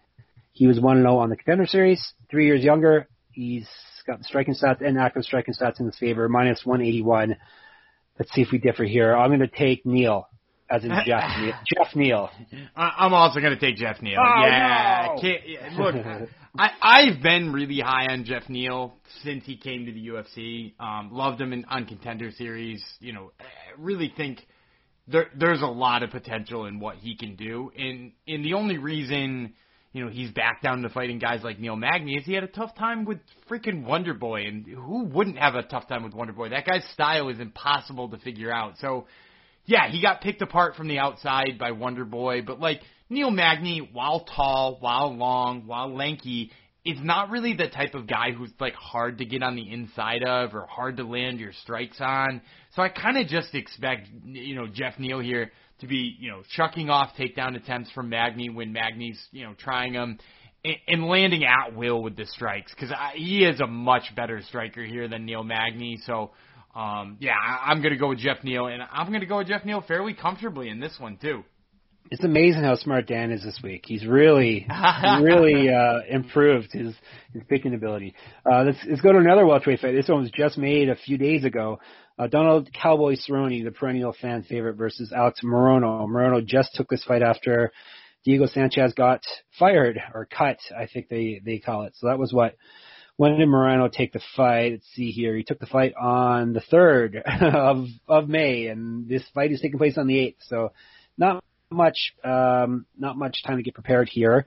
[0.53, 3.07] He was 1 0 on the contender series, three years younger.
[3.31, 3.67] He's
[4.07, 7.35] got the striking stats and active striking stats in his favor, minus 181.
[8.19, 9.15] Let's see if we differ here.
[9.15, 10.27] I'm going to take Neil.
[10.69, 11.53] as in Jeff Neal.
[11.73, 12.29] Jeff Neal.
[12.75, 14.19] I, I'm also going to take Jeff Neal.
[14.19, 15.21] Oh, yeah, no.
[15.23, 15.95] yeah, look,
[16.57, 18.93] I, I've been really high on Jeff Neal
[19.23, 20.73] since he came to the UFC.
[20.79, 22.83] Um, loved him in, on Contender Series.
[22.99, 23.43] You know, I
[23.77, 24.45] really think
[25.07, 27.71] there, there's a lot of potential in what he can do.
[27.77, 29.53] And and the only reason
[29.91, 32.47] you know, he's back down to fighting guys like Neil Magny is he had a
[32.47, 33.19] tough time with
[33.49, 36.49] freaking Wonder Boy and who wouldn't have a tough time with Wonder Boy?
[36.49, 38.75] That guy's style is impossible to figure out.
[38.79, 39.07] So
[39.65, 43.89] yeah, he got picked apart from the outside by Wonder Boy, but like Neil Magny,
[43.91, 46.51] while tall, while long, while lanky,
[46.85, 50.23] is not really the type of guy who's like hard to get on the inside
[50.23, 52.41] of or hard to land your strikes on.
[52.75, 56.41] So I kind of just expect, you know, Jeff Neal here to be, you know,
[56.55, 60.17] chucking off takedown attempts from Magny when Magny's, you know, trying them
[60.63, 64.83] and, and landing at will with the strikes because he is a much better striker
[64.83, 65.99] here than Neil Magny.
[66.05, 66.31] So,
[66.75, 69.37] um, yeah, I, I'm going to go with Jeff Neal, and I'm going to go
[69.37, 71.43] with Jeff Neal fairly comfortably in this one too.
[72.11, 73.83] It's amazing how smart Dan is this week.
[73.85, 74.65] He's really,
[75.21, 76.95] really uh, improved his
[77.33, 78.15] his picking ability.
[78.51, 79.93] Uh, let's let's go to another welterweight fight.
[79.93, 81.79] This one was just made a few days ago.
[82.19, 86.05] Uh, Donald Cowboy Cerrone, the perennial fan favorite, versus Alex Morono.
[86.05, 87.71] Morono just took this fight after
[88.25, 89.21] Diego Sanchez got
[89.57, 91.93] fired or cut, I think they they call it.
[91.95, 92.55] So that was what.
[93.15, 94.71] When did Morono take the fight?
[94.73, 95.35] Let's see here.
[95.35, 99.77] He took the fight on the third of of May, and this fight is taking
[99.77, 100.39] place on the eighth.
[100.41, 100.73] So
[101.17, 104.45] not much um, not much time to get prepared here.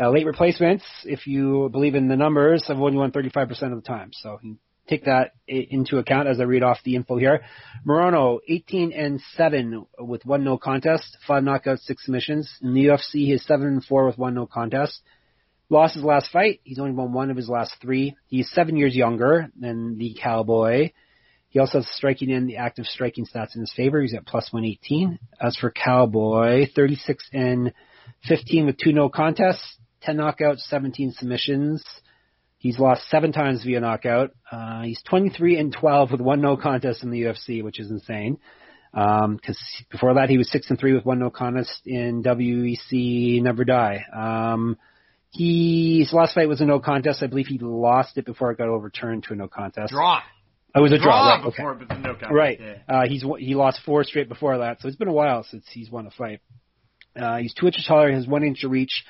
[0.00, 3.86] Uh, late replacements, if you believe in the numbers, have only won 35% of the
[3.86, 4.10] time.
[4.12, 4.40] So
[4.88, 7.42] take that into account as I read off the info here.
[7.86, 12.50] Morono, 18 and 7 with one no contest, five knockouts, six submissions.
[12.62, 15.00] In the UFC, he's 7 and 4 with one no contest.
[15.70, 16.60] Lost his last fight.
[16.62, 18.16] He's only won one of his last three.
[18.26, 20.92] He's seven years younger than the Cowboy.
[21.48, 24.02] He also has striking in the active striking stats in his favor.
[24.02, 25.18] He's at plus 118.
[25.40, 27.72] As for Cowboy, 36 and
[28.28, 31.82] 15 with two no contests, 10 knockouts, 17 submissions.
[32.64, 34.30] He's lost seven times via knockout.
[34.50, 38.38] Uh, he's 23 and 12 with one no contest in the UFC, which is insane.
[38.90, 43.42] Because um, before that, he was six and three with one no contest in WEC
[43.42, 44.06] Never Die.
[44.16, 44.78] Um,
[45.28, 47.22] he, his last fight was a no contest.
[47.22, 49.92] I believe he lost it before it got overturned to a no contest.
[49.92, 50.22] Draw.
[50.74, 51.44] Oh, it was a draw, draw right?
[51.44, 52.00] Before, okay.
[52.00, 52.32] no contest.
[52.32, 52.58] Right.
[52.58, 52.76] Yeah.
[52.88, 55.90] Uh, he's he lost four straight before that, so it's been a while since he's
[55.90, 56.40] won a fight.
[57.14, 59.04] Uh, he's two inches taller, has one inch of reach,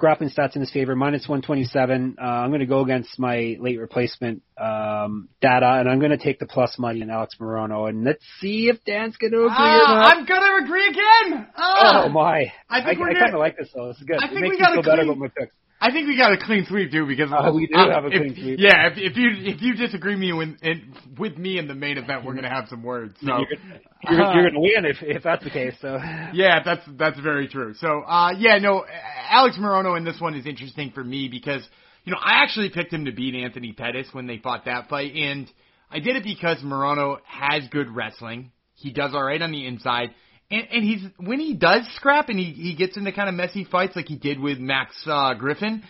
[0.00, 2.16] grappling stats in his favor, minus 127.
[2.20, 6.16] Uh, I'm going to go against my late replacement um, data, and I'm going to
[6.18, 9.54] take the plus money in Alex Morono, and let's see if Dan's going to agree
[9.56, 10.16] Ah, or not.
[10.16, 11.46] I'm gonna agree again.
[11.54, 12.04] Ah.
[12.04, 12.52] Oh my!
[12.70, 13.88] I think we're I kind of like this though.
[13.88, 14.16] This is good.
[14.22, 15.54] I it think makes we got a feel better clean- about my picks.
[15.82, 18.08] I think we got a clean sweep too because Oh, we do uh, have a
[18.08, 18.58] if- clean sweep.
[18.60, 21.96] Yeah, if, if you if you disagree me with in, with me in the main
[21.96, 23.16] event, we're gonna have some words.
[23.24, 25.72] So You're, you're, you're going to win if if that's the case.
[25.80, 25.98] So
[26.34, 27.72] yeah, that's that's very true.
[27.74, 28.84] So uh yeah, no,
[29.30, 31.66] Alex Morono in this one is interesting for me because
[32.04, 35.14] you know I actually picked him to beat Anthony Pettis when they fought that fight,
[35.14, 35.50] and
[35.90, 38.52] I did it because Morono has good wrestling.
[38.74, 40.10] He does all right on the inside.
[40.50, 43.64] And, and he's when he does scrap and he, he gets into kind of messy
[43.64, 45.84] fights like he did with Max uh, Griffin,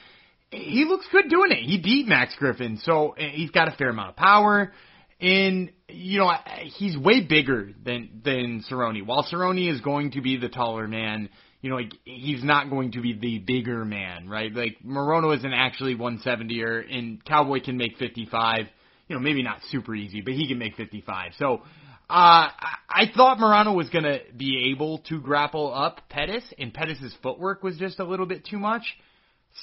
[0.51, 1.63] he looks good doing it.
[1.63, 4.73] He beat Max Griffin, so uh, he's got a fair amount of power.
[5.21, 6.33] And you know
[6.77, 9.05] he's way bigger than than Cerrone.
[9.07, 11.29] While Cerrone is going to be the taller man,
[11.61, 14.53] you know like, he's not going to be the bigger man, right?
[14.53, 18.67] Like Morono isn't actually 170er, and Cowboy can make 55.
[19.09, 21.33] You know maybe not super easy, but he can make 55.
[21.39, 21.63] So.
[22.11, 22.51] Uh,
[22.89, 27.63] I thought Morono was going to be able to grapple up Pettis, and Pettis' footwork
[27.63, 28.83] was just a little bit too much.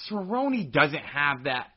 [0.10, 1.68] Cerrone doesn't have that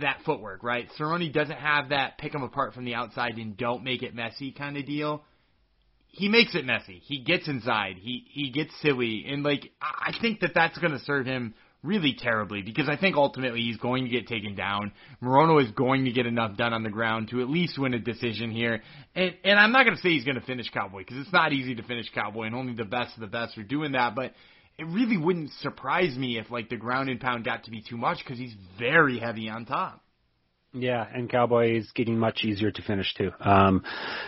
[0.00, 0.86] that footwork, right?
[0.96, 4.52] Cerrone doesn't have that pick him apart from the outside and don't make it messy
[4.52, 5.24] kind of deal.
[6.06, 7.00] He makes it messy.
[7.04, 7.96] He gets inside.
[7.98, 12.14] He he gets silly, and like I think that that's going to serve him really
[12.18, 14.92] terribly because I think ultimately he's going to get taken down.
[15.22, 17.98] Morono is going to get enough done on the ground to at least win a
[17.98, 18.82] decision here.
[19.14, 21.52] And and I'm not going to say he's going to finish Cowboy because it's not
[21.52, 24.34] easy to finish Cowboy and only the best of the best are doing that, but
[24.78, 27.96] it really wouldn't surprise me if like the ground and pound got to be too
[27.96, 30.02] much because he's very heavy on top.
[30.72, 33.32] Yeah, and Cowboy is getting much easier to finish too.
[33.40, 33.82] Um,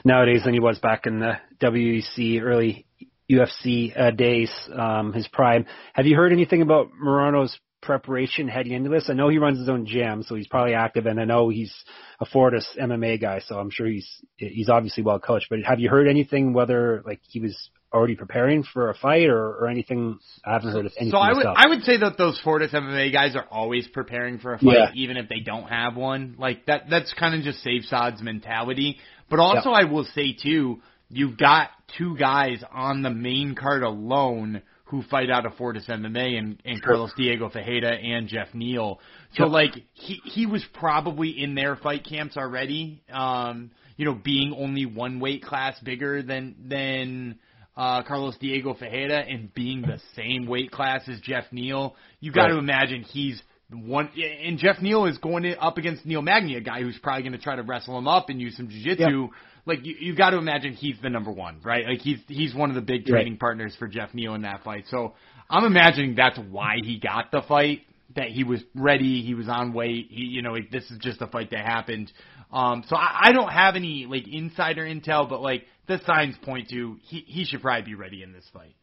[0.05, 2.85] nowadays than he was back in the WEC early
[3.33, 5.67] UFC uh, days, um, his prime.
[5.95, 9.09] Have you heard anything about Morono's preparation heading into this?
[9.11, 11.75] I know he runs his own gym, so he's probably active, and I know he's
[12.21, 15.47] a Fortis MMA guy, so I'm sure he's he's obviously well coached.
[15.51, 19.39] But have you heard anything whether like he was already preparing for a fight or,
[19.39, 20.19] or anything?
[20.45, 21.11] I haven't heard of anything.
[21.11, 21.47] So I would.
[21.47, 24.91] I would say that those Fortis MMA guys are always preparing for a fight, Yeah.
[24.95, 26.37] even if they don't have one.
[26.39, 28.99] Like that that's kind of just Sayif Saud mentality.
[29.29, 34.63] But also I will say too, you've got two guys on the main card alone
[34.87, 36.87] who fight out of Fortis MMA and, and Sure.
[36.95, 38.99] Carlos Diego Ferreira and Jeff Neal.
[39.37, 39.53] So Yep.
[39.53, 43.03] like he he was probably in their fight camps already.
[43.11, 47.39] Um, you know, being only one weight class bigger than than
[47.77, 52.49] uh, Carlos Diego Ferreira and being the same weight class as Jeff Neal, you got
[52.49, 53.41] to imagine he's
[53.71, 54.11] one.
[54.45, 57.39] And Jeff Neal is going up against Neil Magny, a guy who's probably going to
[57.39, 59.29] try to wrestle him up and use some jiu-jitsu.
[59.65, 61.87] Like you, you got to imagine he's the number one, right?
[61.87, 63.13] Like he's he's one of the big Right.
[63.13, 64.85] training partners for Jeff Neal in that fight.
[64.91, 65.15] So
[65.49, 67.83] I'm imagining that's why he got the fight.
[68.15, 70.09] That he was ready, he was on weight.
[70.11, 72.13] He, you know, this is just a fight that happened.
[72.53, 76.69] Um, so I, I don't have any like insider intel, but like the signs point
[76.71, 78.75] to he he should probably be ready in this fight.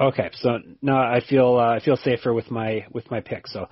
[0.00, 3.46] Okay, so no, I feel uh, I feel safer with my with my pick.
[3.46, 3.68] So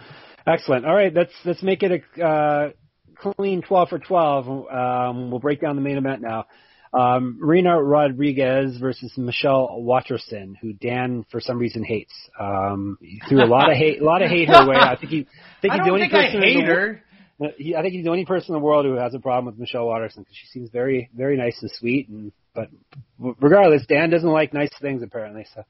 [0.47, 0.87] excellent.
[0.87, 2.71] All right, let's let's make it a uh,
[3.17, 4.49] clean twelve for twelve.
[4.49, 6.47] Um, we'll break down the main event now.
[6.93, 12.15] Um, Marina Rodriguez versus Michelle Waterson, who Dan for some reason hates.
[12.39, 14.77] Um, he threw a lot of hate, a lot of hate her way.
[14.77, 15.27] I think he,
[15.59, 17.03] I think I he's the only think I person in the, her.
[17.43, 19.47] Uh, He, I think he's the only person in the world who has a problem
[19.47, 22.09] with Michelle Waterson because she seems very, very nice and sweet.
[22.09, 22.69] And but
[23.19, 25.45] regardless, Dan doesn't like nice things apparently.
[25.55, 25.65] So,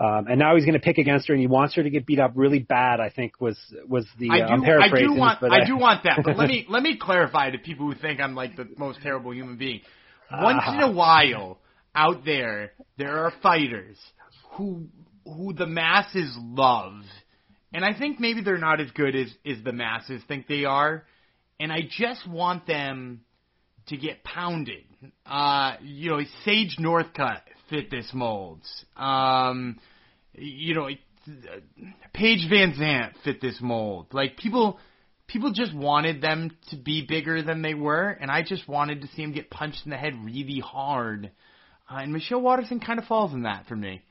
[0.00, 2.06] um, and now he's going to pick against her, and he wants her to get
[2.06, 3.00] beat up really bad.
[3.00, 5.64] I think was was the I uh, do, I'm I paraphrasing, do want, but I
[5.64, 6.20] do want that.
[6.24, 9.34] But let me let me clarify to people who think I'm like the most terrible
[9.34, 9.80] human being.
[10.30, 11.58] Once in a while,
[11.94, 13.96] out there, there are fighters
[14.52, 14.86] who
[15.24, 17.02] who the masses love,
[17.72, 21.04] and I think maybe they're not as good as as the masses think they are,
[21.58, 23.22] and I just want them
[23.88, 24.84] to get pounded.
[25.26, 28.60] Uh, you know, Sage Northcutt fit this mold.
[28.96, 29.78] Um,
[30.34, 30.88] you know,
[32.14, 34.06] Paige Van Zant fit this mold.
[34.12, 34.78] Like people,
[35.26, 39.08] people just wanted them to be bigger than they were, and I just wanted to
[39.08, 41.30] see them get punched in the head really hard.
[41.90, 44.02] Uh, and Michelle Waterson kind of falls in that for me.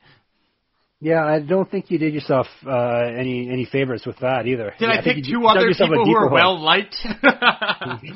[1.00, 4.74] yeah, I don't think you did yourself uh, any any favors with that either.
[4.78, 6.96] Did Yeah, I, think pick two other people who are well liked?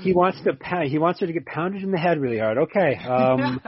[0.00, 2.58] he wants to he wants her to get pounded in the head really hard.
[2.58, 2.98] Okay.
[3.08, 3.60] Um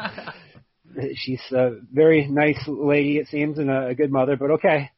[1.14, 4.90] she's a very nice lady it seems and a, a good mother, but okay.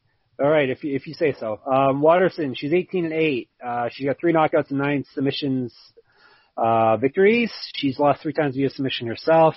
[0.43, 1.61] All right, if you if you say so.
[1.67, 3.49] Um Waterson, she's 18 and 8.
[3.65, 5.75] Uh she got 3 knockouts and 9 submissions
[6.57, 7.53] uh victories.
[7.75, 9.55] She's lost 3 times via submission herself.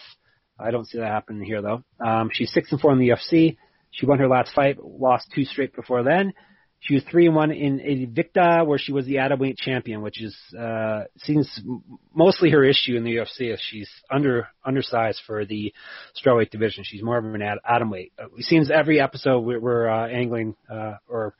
[0.57, 1.83] I don't see that happening here though.
[1.99, 3.57] Um she's 6 and 4 in the UFC.
[3.91, 6.33] She won her last fight, lost two straight before then.
[6.81, 10.35] She was three and one in Invicta, where she was the atomweight champion, which is
[10.57, 11.59] uh, seems
[12.13, 13.53] mostly her issue in the UFC.
[13.53, 15.73] Is she's under undersized for the
[16.15, 16.85] strawweight division.
[16.85, 18.11] She's more of an at- atomweight.
[18.17, 21.35] Uh, it seems every episode we're, we're uh, angling uh, or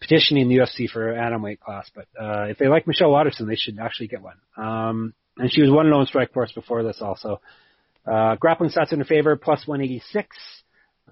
[0.00, 1.90] petitioning the UFC for atomweight class.
[1.94, 4.36] But uh, if they like Michelle Waterson, they should actually get one.
[4.56, 7.40] Um, and she was one in strike force before this also.
[8.06, 10.36] Uh, grappling stats in her favor, plus 186.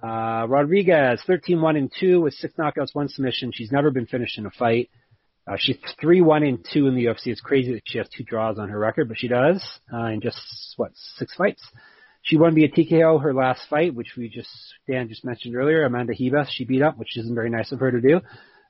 [0.03, 3.53] Uh, Rodriguez, 13-1 and 2 with six knockouts, one submission.
[3.53, 4.91] She's never been finished in a fight.
[5.47, 7.27] Uh, she's 3-1 and 2 in the UFC.
[7.27, 10.21] It's crazy that she has two draws on her record, but she does, uh, in
[10.21, 10.41] just,
[10.77, 11.63] what, six fights.
[12.23, 14.51] She won via TKO her last fight, which we just,
[14.89, 17.91] Dan just mentioned earlier, Amanda Ribas, she beat up, which isn't very nice of her
[17.91, 18.21] to do.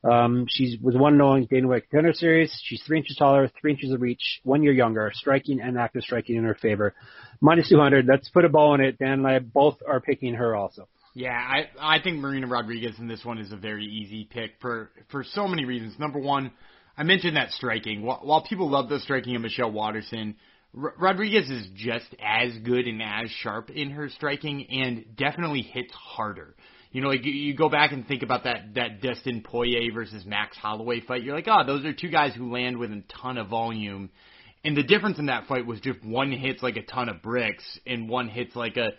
[0.04, 2.52] Um, she was one in Dana White Contender Series.
[2.64, 6.36] She's three inches taller, three inches of reach, one year younger, striking and active striking
[6.36, 6.94] in her favor.
[7.40, 8.06] Minus 200.
[8.06, 8.98] Let's put a ball in it.
[8.98, 10.88] Dan and I both are picking her also.
[11.14, 14.90] Yeah, I I think Marina Rodriguez in this one is a very easy pick for
[15.10, 15.98] for so many reasons.
[15.98, 16.52] Number one,
[16.96, 18.02] I mentioned that striking.
[18.02, 20.36] While, while people love the striking of Michelle Waterson,
[20.76, 25.92] R- Rodriguez is just as good and as sharp in her striking, and definitely hits
[25.92, 26.54] harder.
[26.92, 30.24] You know, like you, you go back and think about that that Dustin Poirier versus
[30.24, 31.22] Max Holloway fight.
[31.22, 34.08] You're like, oh, those are two guys who land with a ton of volume.
[34.64, 37.64] And the difference in that fight was just one hits like a ton of bricks
[37.84, 38.92] and one hits like a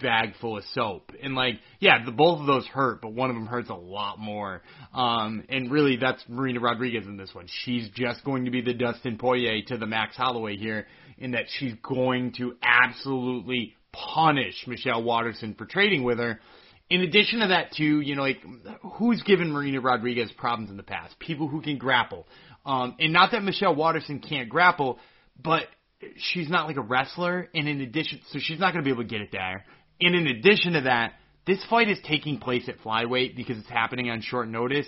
[0.00, 1.12] bag full of soap.
[1.22, 4.18] And like, yeah, the both of those hurt, but one of them hurts a lot
[4.18, 4.62] more.
[4.94, 7.46] Um, and really, that's Marina Rodriguez in this one.
[7.64, 10.86] She's just going to be the Dustin Poirier to the Max Holloway here,
[11.18, 16.40] in that she's going to absolutely punish Michelle Waterson for trading with her.
[16.88, 18.42] In addition to that, too, you know, like
[18.94, 21.18] who's given Marina Rodriguez problems in the past?
[21.18, 22.26] People who can grapple.
[22.66, 24.98] Um, and not that Michelle Waterson can't grapple,
[25.40, 25.64] but
[26.16, 27.48] she's not like a wrestler.
[27.54, 29.64] And in addition, so she's not going to be able to get it there.
[30.00, 31.14] And in addition to that,
[31.46, 34.86] this fight is taking place at flyweight because it's happening on short notice.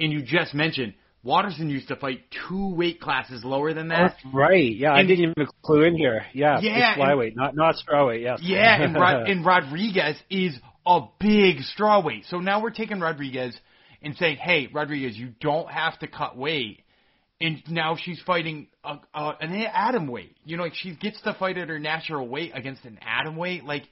[0.00, 4.12] And you just mentioned Waterson used to fight two weight classes lower than that.
[4.12, 4.74] That's right.
[4.76, 6.26] Yeah, I didn't even clue in here.
[6.34, 8.22] Yeah, Yeah, flyweight, not not strawweight.
[8.22, 8.40] Yes.
[8.42, 10.54] Yeah, and, Rod- and Rodriguez is
[10.86, 12.28] a big strawweight.
[12.28, 13.58] So now we're taking Rodriguez
[14.02, 16.80] and saying, hey, Rodriguez, you don't have to cut weight.
[17.40, 20.36] And now she's fighting a, a, an atom weight.
[20.44, 23.64] You know, like she gets to fight at her natural weight against an atom weight.
[23.64, 23.84] Like,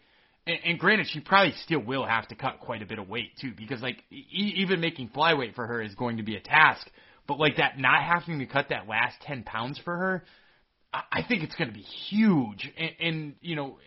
[0.47, 3.31] and, and granted, she probably still will have to cut quite a bit of weight
[3.41, 6.87] too, because like e- even making flyweight for her is going to be a task.
[7.29, 10.25] But like that, not having to cut that last ten pounds for her,
[10.93, 12.71] I I think it's going to be huge.
[12.77, 13.79] And, and you know,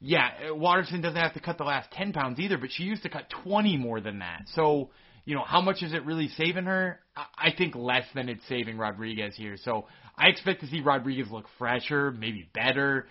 [0.00, 3.08] yeah, Waterson doesn't have to cut the last 10 pounds either, but she used to
[3.08, 4.42] cut 20 more than that.
[4.54, 4.90] So,
[5.24, 7.00] you know, how much is it really saving her?
[7.16, 9.56] I think less than it's saving Rodriguez here.
[9.56, 9.86] So
[10.18, 13.06] I expect to see Rodriguez look fresher, maybe better.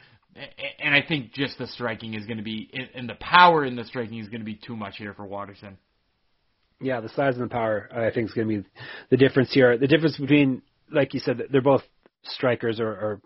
[0.80, 3.84] And I think just the striking is going to be, and the power in the
[3.86, 5.78] striking is going to be too much here for Waterson.
[6.82, 8.70] Yeah, the size and the power, I think, is going to be
[9.10, 9.78] the difference here.
[9.78, 11.84] The difference between, like you said, they're both
[12.24, 13.22] strikers or, or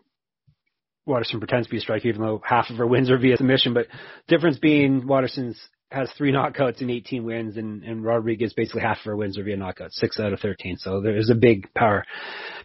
[1.05, 3.73] Waterson pretends to be a striker, even though half of her wins are via submission.
[3.73, 3.87] But
[4.27, 9.05] difference being Waterson's has three knockouts and 18 wins, and, and Rodriguez basically half of
[9.05, 10.77] her wins are via knockouts, six out of 13.
[10.77, 12.05] So there's a big power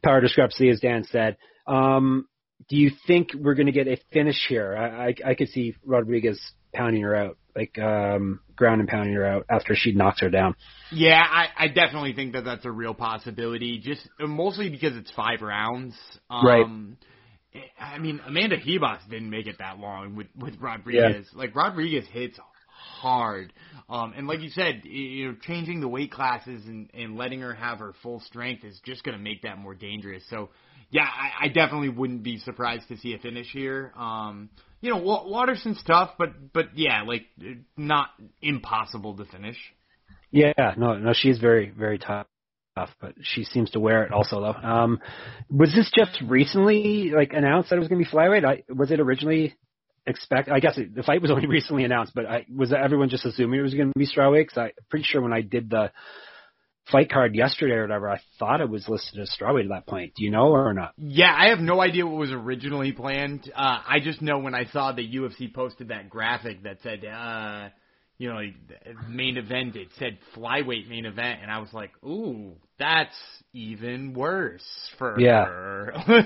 [0.02, 1.36] power discrepancy, as Dan said.
[1.66, 2.26] Um,
[2.68, 4.76] do you think we're going to get a finish here?
[4.76, 6.40] I, I, I could see Rodriguez
[6.74, 10.54] pounding her out, like um, ground and pounding her out after she knocks her down.
[10.90, 13.78] Yeah, I, I definitely think that that's a real possibility.
[13.78, 15.94] Just mostly because it's five rounds.
[16.30, 16.66] Um, right
[17.78, 21.28] I mean, Amanda Ribas didn't make it that long with with Rodriguez.
[21.32, 21.38] Yeah.
[21.38, 22.38] Like Rodriguez hits
[23.00, 23.52] hard,
[23.88, 27.54] um, and like you said, you know, changing the weight classes and and letting her
[27.54, 30.24] have her full strength is just going to make that more dangerous.
[30.30, 30.48] So,
[30.92, 33.92] yeah, I, I definitely wouldn't be surprised to see a finish here.
[33.96, 34.50] Um,
[34.82, 37.26] you know, Waterson's tough, but but yeah, like
[37.76, 39.56] not impossible to finish.
[40.30, 42.26] Yeah, no, no, she's very very tough
[42.74, 44.68] but she seems to wear it also though.
[44.68, 45.00] Um,
[45.50, 48.46] was this just recently like announced that it was going to be flyweight?
[48.46, 49.54] I, was it originally
[50.06, 50.48] expect?
[50.48, 53.60] I guess it, the fight was only recently announced, but I, was everyone just assuming
[53.60, 54.44] it was going to be strawweight?
[54.44, 55.92] Because I'm pretty sure when I did the
[56.90, 60.14] fight card yesterday or whatever, I thought it was listed as strawweight at that point.
[60.16, 60.92] Do you know or not?
[60.96, 63.50] Yeah, I have no idea what was originally planned.
[63.54, 67.04] Uh, I just know when I saw the UFC posted that graphic that said.
[67.04, 67.68] Uh,
[68.22, 68.40] you know,
[69.08, 69.74] main event.
[69.74, 73.16] It said flyweight main event, and I was like, ooh, that's
[73.52, 74.62] even worse
[74.96, 75.44] for yeah.
[75.44, 75.92] her.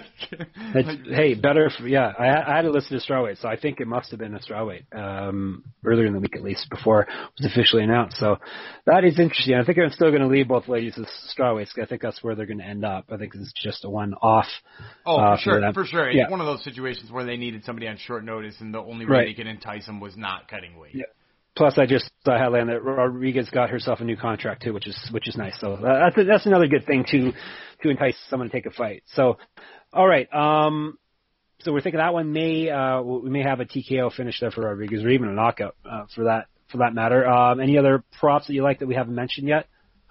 [0.75, 1.71] like, hey, better.
[1.71, 4.21] For, yeah, I, I had to listen to strawweight, so I think it must have
[4.21, 8.19] been a strawweight um, earlier in the week at least before it was officially announced.
[8.19, 8.37] So
[8.85, 9.55] that is interesting.
[9.55, 11.79] I think I'm still going to leave both ladies as strawweights.
[11.83, 13.07] I think that's where they're going to end up.
[13.11, 14.49] I think it's just a one-off.
[15.07, 16.11] Oh, uh, for sure, for, for sure.
[16.11, 16.25] Yeah.
[16.25, 19.07] It's one of those situations where they needed somebody on short notice, and the only
[19.07, 19.29] way right.
[19.29, 20.95] they could entice them was not cutting weight.
[20.95, 21.05] Yeah.
[21.57, 25.09] Plus, I just saw headline that Rodriguez got herself a new contract too, which is
[25.11, 25.55] which is nice.
[25.59, 27.33] So uh, that's that's another good thing to
[27.83, 29.03] to entice someone to take a fight.
[29.15, 29.39] So,
[29.93, 30.33] all right.
[30.35, 30.99] Um,
[31.61, 34.63] so we're thinking that one may uh, we may have a TKO finish there for
[34.63, 37.27] Rodriguez, or even a knockout uh, for that for that matter.
[37.27, 39.67] Um, any other props that you like that we haven't mentioned yet?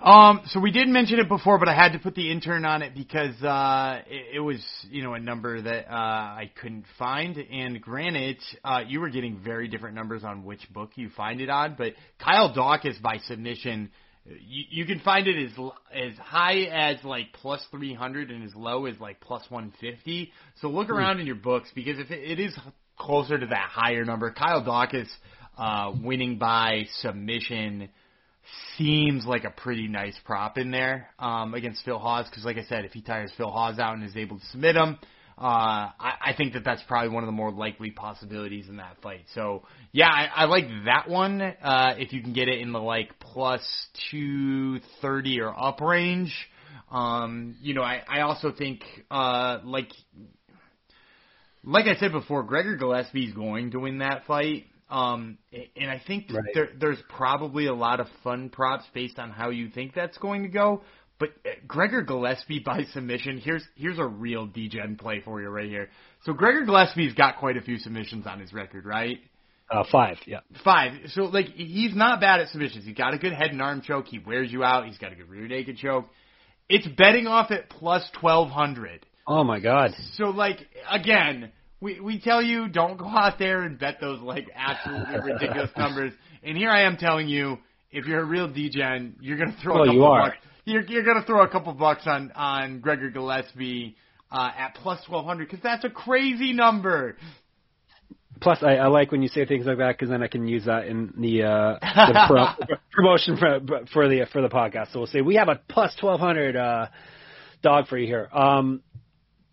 [0.05, 2.83] Um, so we did mention it before, but I had to put the intern on
[2.83, 7.35] it because uh, it, it was you know a number that uh, I couldn't find.
[7.35, 11.49] And granted, uh, you were getting very different numbers on which book you find it
[11.49, 11.73] on.
[11.75, 13.89] But Kyle Daukaus by submission,
[14.25, 15.57] you, you can find it as
[15.91, 20.31] as high as like plus three hundred and as low as like plus one fifty.
[20.61, 22.55] So look around in your books because if it, it is
[22.95, 25.09] closer to that higher number, Kyle Daukaus
[25.57, 27.89] uh, winning by submission
[28.77, 32.63] seems like a pretty nice prop in there um, against Phil Hawes because, like I
[32.63, 34.97] said, if he tires Phil Hawes out and is able to submit him,
[35.37, 38.97] uh, I, I think that that's probably one of the more likely possibilities in that
[39.01, 39.25] fight.
[39.33, 41.41] So yeah, I, I like that one.
[41.41, 43.61] Uh, if you can get it in the like plus
[44.11, 46.33] two thirty or up range,
[46.89, 48.81] um, you know, I, I also think
[49.11, 49.89] uh, like
[51.65, 54.67] like I said before, Gregor Gillespie is going to win that fight.
[54.89, 55.39] Um,
[55.75, 56.43] and I think right.
[56.53, 60.43] there, there's probably a lot of fun props based on how you think that's going
[60.43, 60.81] to go.
[61.19, 65.69] But uh, Gregor Gillespie by submission, here's here's a real DGen play for you right
[65.69, 65.89] here.
[66.23, 69.17] So Gregor Gillespie's got quite a few submissions on his record, right?
[69.69, 70.41] Uh, five, yeah.
[70.63, 70.93] Five.
[71.09, 72.85] So like he's not bad at submissions.
[72.85, 74.05] He's got a good head and arm choke.
[74.07, 74.85] He wears you out.
[74.85, 76.05] He's got a good rear naked choke.
[76.69, 79.05] It's betting off at plus twelve hundred.
[79.27, 79.91] Oh my god.
[80.13, 80.59] So like
[80.89, 81.51] again,
[81.85, 86.13] we we tell you don't go out there and bet those like absolutely ridiculous numbers.
[86.43, 87.59] And here I am telling you,
[87.91, 90.21] if you're a real DGen, you're gonna throw well, a couple you are.
[90.29, 90.37] bucks.
[90.65, 93.95] You're you're gonna throw a couple bucks on on Gregor Gillespie
[94.31, 97.17] uh, at plus twelve hundred because that's a crazy number.
[98.41, 100.65] Plus, I, I like when you say things like that because then I can use
[100.65, 103.59] that in the, uh, the pro, promotion for
[103.93, 104.91] for the for the podcast.
[104.91, 106.87] So we'll say we have a plus twelve hundred uh,
[107.61, 108.27] dog for you here.
[108.33, 108.81] Um,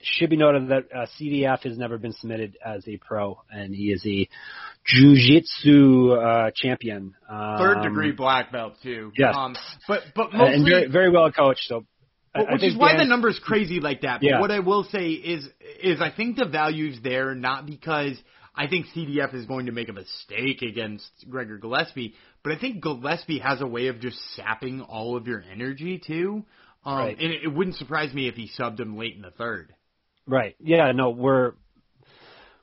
[0.03, 3.92] should be noted that uh, CDF has never been submitted as a pro, and he
[3.92, 4.28] is a
[4.84, 7.14] jiu-jitsu uh, champion.
[7.28, 9.12] Um, Third degree black belt too.
[9.16, 9.34] Yes.
[9.36, 9.57] Um,
[9.88, 11.64] but but mostly and very, very well coached.
[11.66, 11.84] So,
[12.34, 14.20] but, I, which I is why Dan, the number's crazy like that.
[14.20, 14.40] But Yeah.
[14.40, 15.46] what I will say is
[15.82, 18.16] is I think the value's there not because
[18.55, 22.82] I think CDF is going to make a mistake against Gregor Gillespie, but I think
[22.82, 26.44] Gillespie has a way of just sapping all of your energy too.
[26.84, 27.18] Um, Right.
[27.18, 29.72] And it, it wouldn't surprise me if he subbed him late in the third.
[30.26, 30.54] Right.
[30.60, 30.92] Yeah.
[30.92, 31.52] No, we're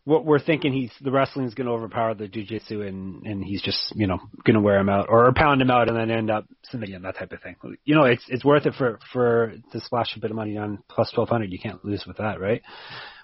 [0.09, 3.93] what we're thinking he's the wrestling's going to overpower the jujitsu and and he's just
[3.95, 6.45] you know going to wear him out or pound him out and then end up
[6.63, 7.55] submitting that type of thing.
[7.85, 10.83] You know, it's it's worth it for for to splash a bit of money on
[10.89, 11.51] plus twelve hundred.
[11.51, 12.61] You can't lose with that, right?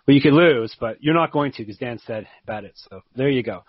[0.08, 2.74] Well, you could lose, but you're not going to because Dan said bet it.
[2.76, 3.64] So there you go.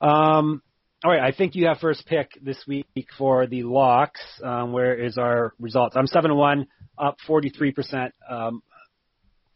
[0.00, 0.62] Um,
[1.02, 2.86] all right, I think you have first pick this week
[3.18, 4.20] for the locks.
[4.44, 5.96] Um, where is our results?
[5.96, 6.66] I'm seven and one,
[6.96, 8.14] up 43 percent.
[8.28, 8.62] Um,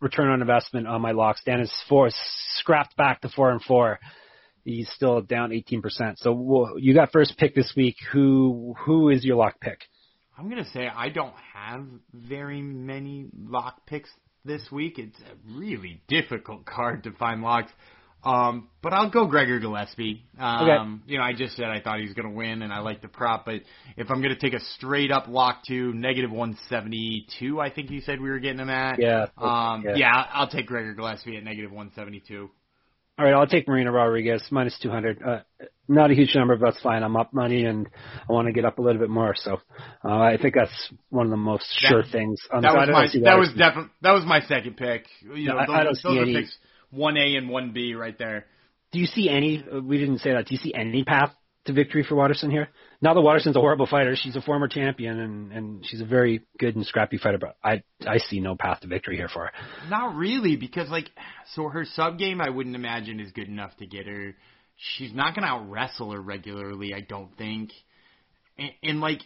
[0.01, 1.43] return on investment on my locks.
[1.45, 2.11] Dan is four,
[2.57, 3.99] scrapped back to four and four.
[4.65, 6.17] He's still down 18%.
[6.17, 7.97] So you got first pick this week.
[8.13, 9.81] Who who is your lock pick?
[10.39, 14.11] I'm gonna say I don't have very many lock picks
[14.45, 14.99] this week.
[14.99, 17.73] It's a really difficult card to find locks.
[18.25, 20.25] Um, but I'll go Gregor Gillespie.
[20.39, 21.13] Um, okay.
[21.13, 23.03] You know, I just said I thought he was going to win, and I like
[23.03, 23.45] the prop.
[23.45, 23.61] But
[23.97, 28.01] if I'm going to take a straight up lock to negative 172, I think you
[28.01, 28.99] said we were getting him at.
[28.99, 29.27] Yeah.
[29.37, 29.95] Um, yeah.
[29.97, 32.51] yeah, I'll take Gregor Gillespie at negative 172.
[33.17, 35.23] All right, I'll take Marina Rodriguez minus 200.
[35.23, 35.39] Uh,
[35.87, 37.05] not a huge number, but that's fine.
[37.05, 37.89] I'm up money, and
[38.29, 39.35] I want to get up a little bit more.
[39.37, 39.61] So
[40.05, 42.41] uh, I think that's one of the most that, sure things.
[42.53, 45.07] Um, that, was my, that was definitely that was my second pick.
[45.23, 46.35] You know, no, those, I, don't those see any.
[46.35, 46.59] Picks
[46.95, 48.47] one A and one B right there.
[48.93, 49.65] Do you see any?
[49.65, 50.47] Uh, we didn't say that.
[50.47, 51.33] Do you see any path
[51.65, 52.69] to victory for Waterson here?
[53.01, 54.15] Not that Waterson's a horrible fighter.
[54.17, 57.39] She's a former champion and and she's a very good and scrappy fighter.
[57.39, 59.53] But I I see no path to victory here for her.
[59.89, 61.11] Not really, because like
[61.55, 64.35] so her sub game I wouldn't imagine is good enough to get her.
[64.77, 66.95] She's not gonna out wrestle her regularly.
[66.95, 67.71] I don't think.
[68.57, 69.21] And, and like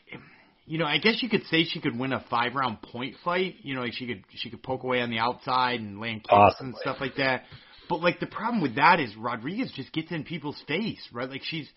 [0.68, 3.56] you know, I guess you could say she could win a five round point fight.
[3.62, 6.30] You know, like she could she could poke away on the outside and land kicks
[6.30, 6.66] Possibly.
[6.68, 7.44] and stuff like that.
[7.88, 11.28] But like the problem with that is Rodriguez just gets in people's face, right?
[11.28, 11.68] Like she's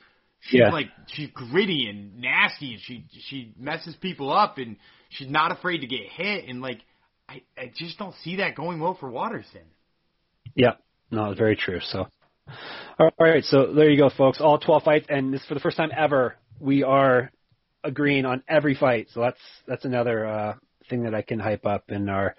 [0.42, 0.72] she's yeah.
[0.72, 4.76] like she's gritty and nasty and she she messes people up and
[5.10, 6.82] she's not afraid to get hit and like
[7.30, 9.62] I I just don't see that going well for Waterson.
[10.54, 10.74] Yeah,
[11.10, 11.80] no, it's very true.
[11.82, 12.08] So,
[13.00, 14.42] all right, so there you go, folks.
[14.42, 17.32] All 12 fights, and this for the first time ever, we are
[17.84, 19.08] agreeing on every fight.
[19.14, 20.56] So that's that's another uh,
[20.90, 22.36] thing that I can hype up in our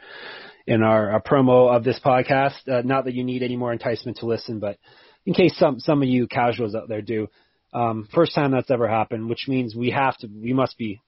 [0.66, 2.68] in our, our promo of this podcast.
[2.68, 4.78] Uh, not that you need any more enticement to listen, but
[5.26, 7.28] in case some some of you casuals out there do,
[7.72, 11.00] um, first time that's ever happened, which means we have to we must be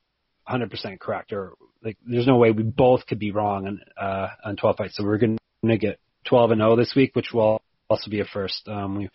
[0.48, 4.56] 100% correct, or like there's no way we both could be wrong on uh, on
[4.56, 4.96] 12 fights.
[4.96, 8.24] So we're going to get 12 and 0 this week, which will also be a
[8.24, 8.66] first.
[8.68, 9.10] Um, we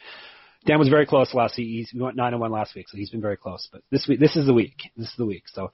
[0.66, 1.68] Dan was very close last week.
[1.68, 3.68] He's, we went nine and one last week, so he's been very close.
[3.72, 4.76] But this week, this is the week.
[4.98, 5.44] This is the week.
[5.48, 5.72] So,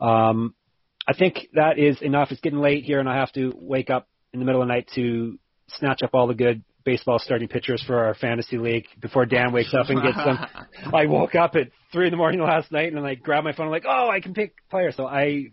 [0.00, 0.54] um,
[1.08, 2.32] I think that is enough.
[2.32, 4.74] It's getting late here, and I have to wake up in the middle of the
[4.74, 5.38] night to
[5.68, 9.74] snatch up all the good baseball starting pitchers for our fantasy league before Dan wakes
[9.74, 10.38] up and gets them.
[10.94, 13.66] I woke up at three in the morning last night and I grabbed my phone.
[13.66, 14.96] I'm like, oh, I can pick players.
[14.96, 15.50] So I,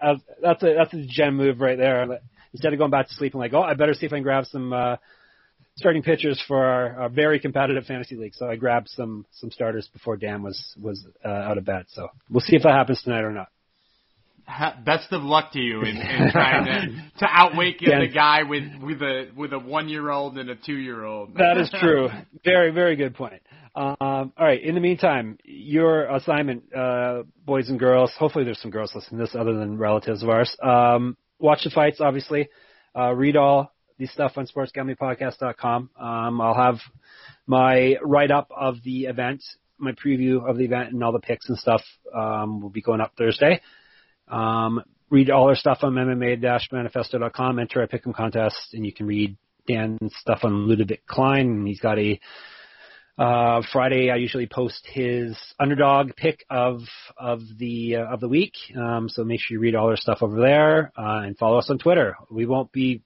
[0.00, 2.20] I that's a that's a gem move right there.
[2.52, 4.22] Instead of going back to sleep, I'm like, oh, I better see if I can
[4.22, 4.96] grab some uh,
[5.78, 8.34] starting pitchers for our, our very competitive fantasy league.
[8.34, 11.86] So I grabbed some some starters before Dan was was uh, out of bed.
[11.88, 13.48] So we'll see if that happens tonight or not.
[14.84, 19.02] Best of luck to you in, in trying to to outwake the guy with with
[19.02, 21.34] a with a one year old and a two year old.
[21.36, 22.08] that is true.
[22.44, 23.42] Very very good point.
[23.74, 24.60] Um, all right.
[24.60, 28.10] In the meantime, your assignment, uh, boys and girls.
[28.18, 30.56] Hopefully, there's some girls listening to this other than relatives of ours.
[30.60, 32.48] Um, watch the fights, obviously.
[32.96, 35.90] Uh, read all the stuff on sportsgamblingpodcast.com.
[35.98, 36.78] Um, I'll have
[37.46, 39.42] my write up of the event,
[39.78, 41.82] my preview of the event, and all the picks and stuff
[42.14, 43.60] um, will be going up Thursday.
[44.28, 47.58] Um, read all our stuff on MMA-manifesto.com.
[47.58, 49.36] Enter a pick'em contest, and you can read
[49.66, 51.66] Dan's stuff on Ludovic Klein.
[51.66, 52.20] He's got a
[53.18, 54.10] uh, Friday.
[54.10, 56.82] I usually post his underdog pick of
[57.16, 58.54] of the uh, of the week.
[58.76, 61.68] Um, so make sure you read all our stuff over there uh, and follow us
[61.68, 62.16] on Twitter.
[62.30, 63.02] We won't be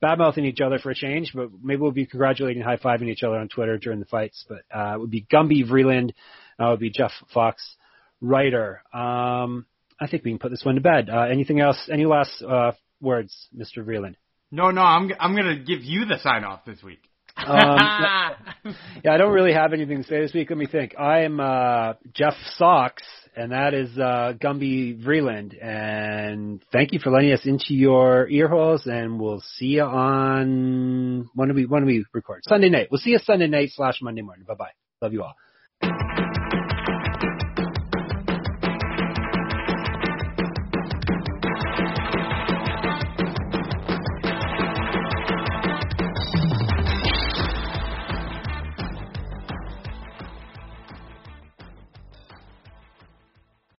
[0.00, 3.22] bad mouthing each other for a change, but maybe we'll be congratulating, high fiving each
[3.22, 4.44] other on Twitter during the fights.
[4.48, 6.12] But uh, it would be Gumby Vreeland,
[6.60, 7.76] uh, it would be Jeff Fox
[8.20, 8.82] Writer.
[8.92, 9.66] Um,
[10.00, 11.08] I think we can put this one to bed.
[11.10, 11.88] Uh, anything else?
[11.90, 13.84] Any last uh, words, Mr.
[13.84, 14.16] Vreeland?
[14.50, 17.00] No, no, I'm I'm gonna give you the sign off this week.
[17.36, 20.50] Um, yeah, I don't really have anything to say this week.
[20.50, 20.94] Let me think.
[20.98, 23.02] I am uh, Jeff Socks
[23.36, 25.62] and that is uh, Gumby Vreeland.
[25.62, 31.28] And thank you for letting us into your ear holes, and we'll see you on
[31.34, 32.42] when do we when do we record?
[32.48, 32.88] Sunday night.
[32.90, 34.46] We'll see you Sunday night slash Monday morning.
[34.48, 34.70] Bye bye.
[35.02, 35.34] Love you all.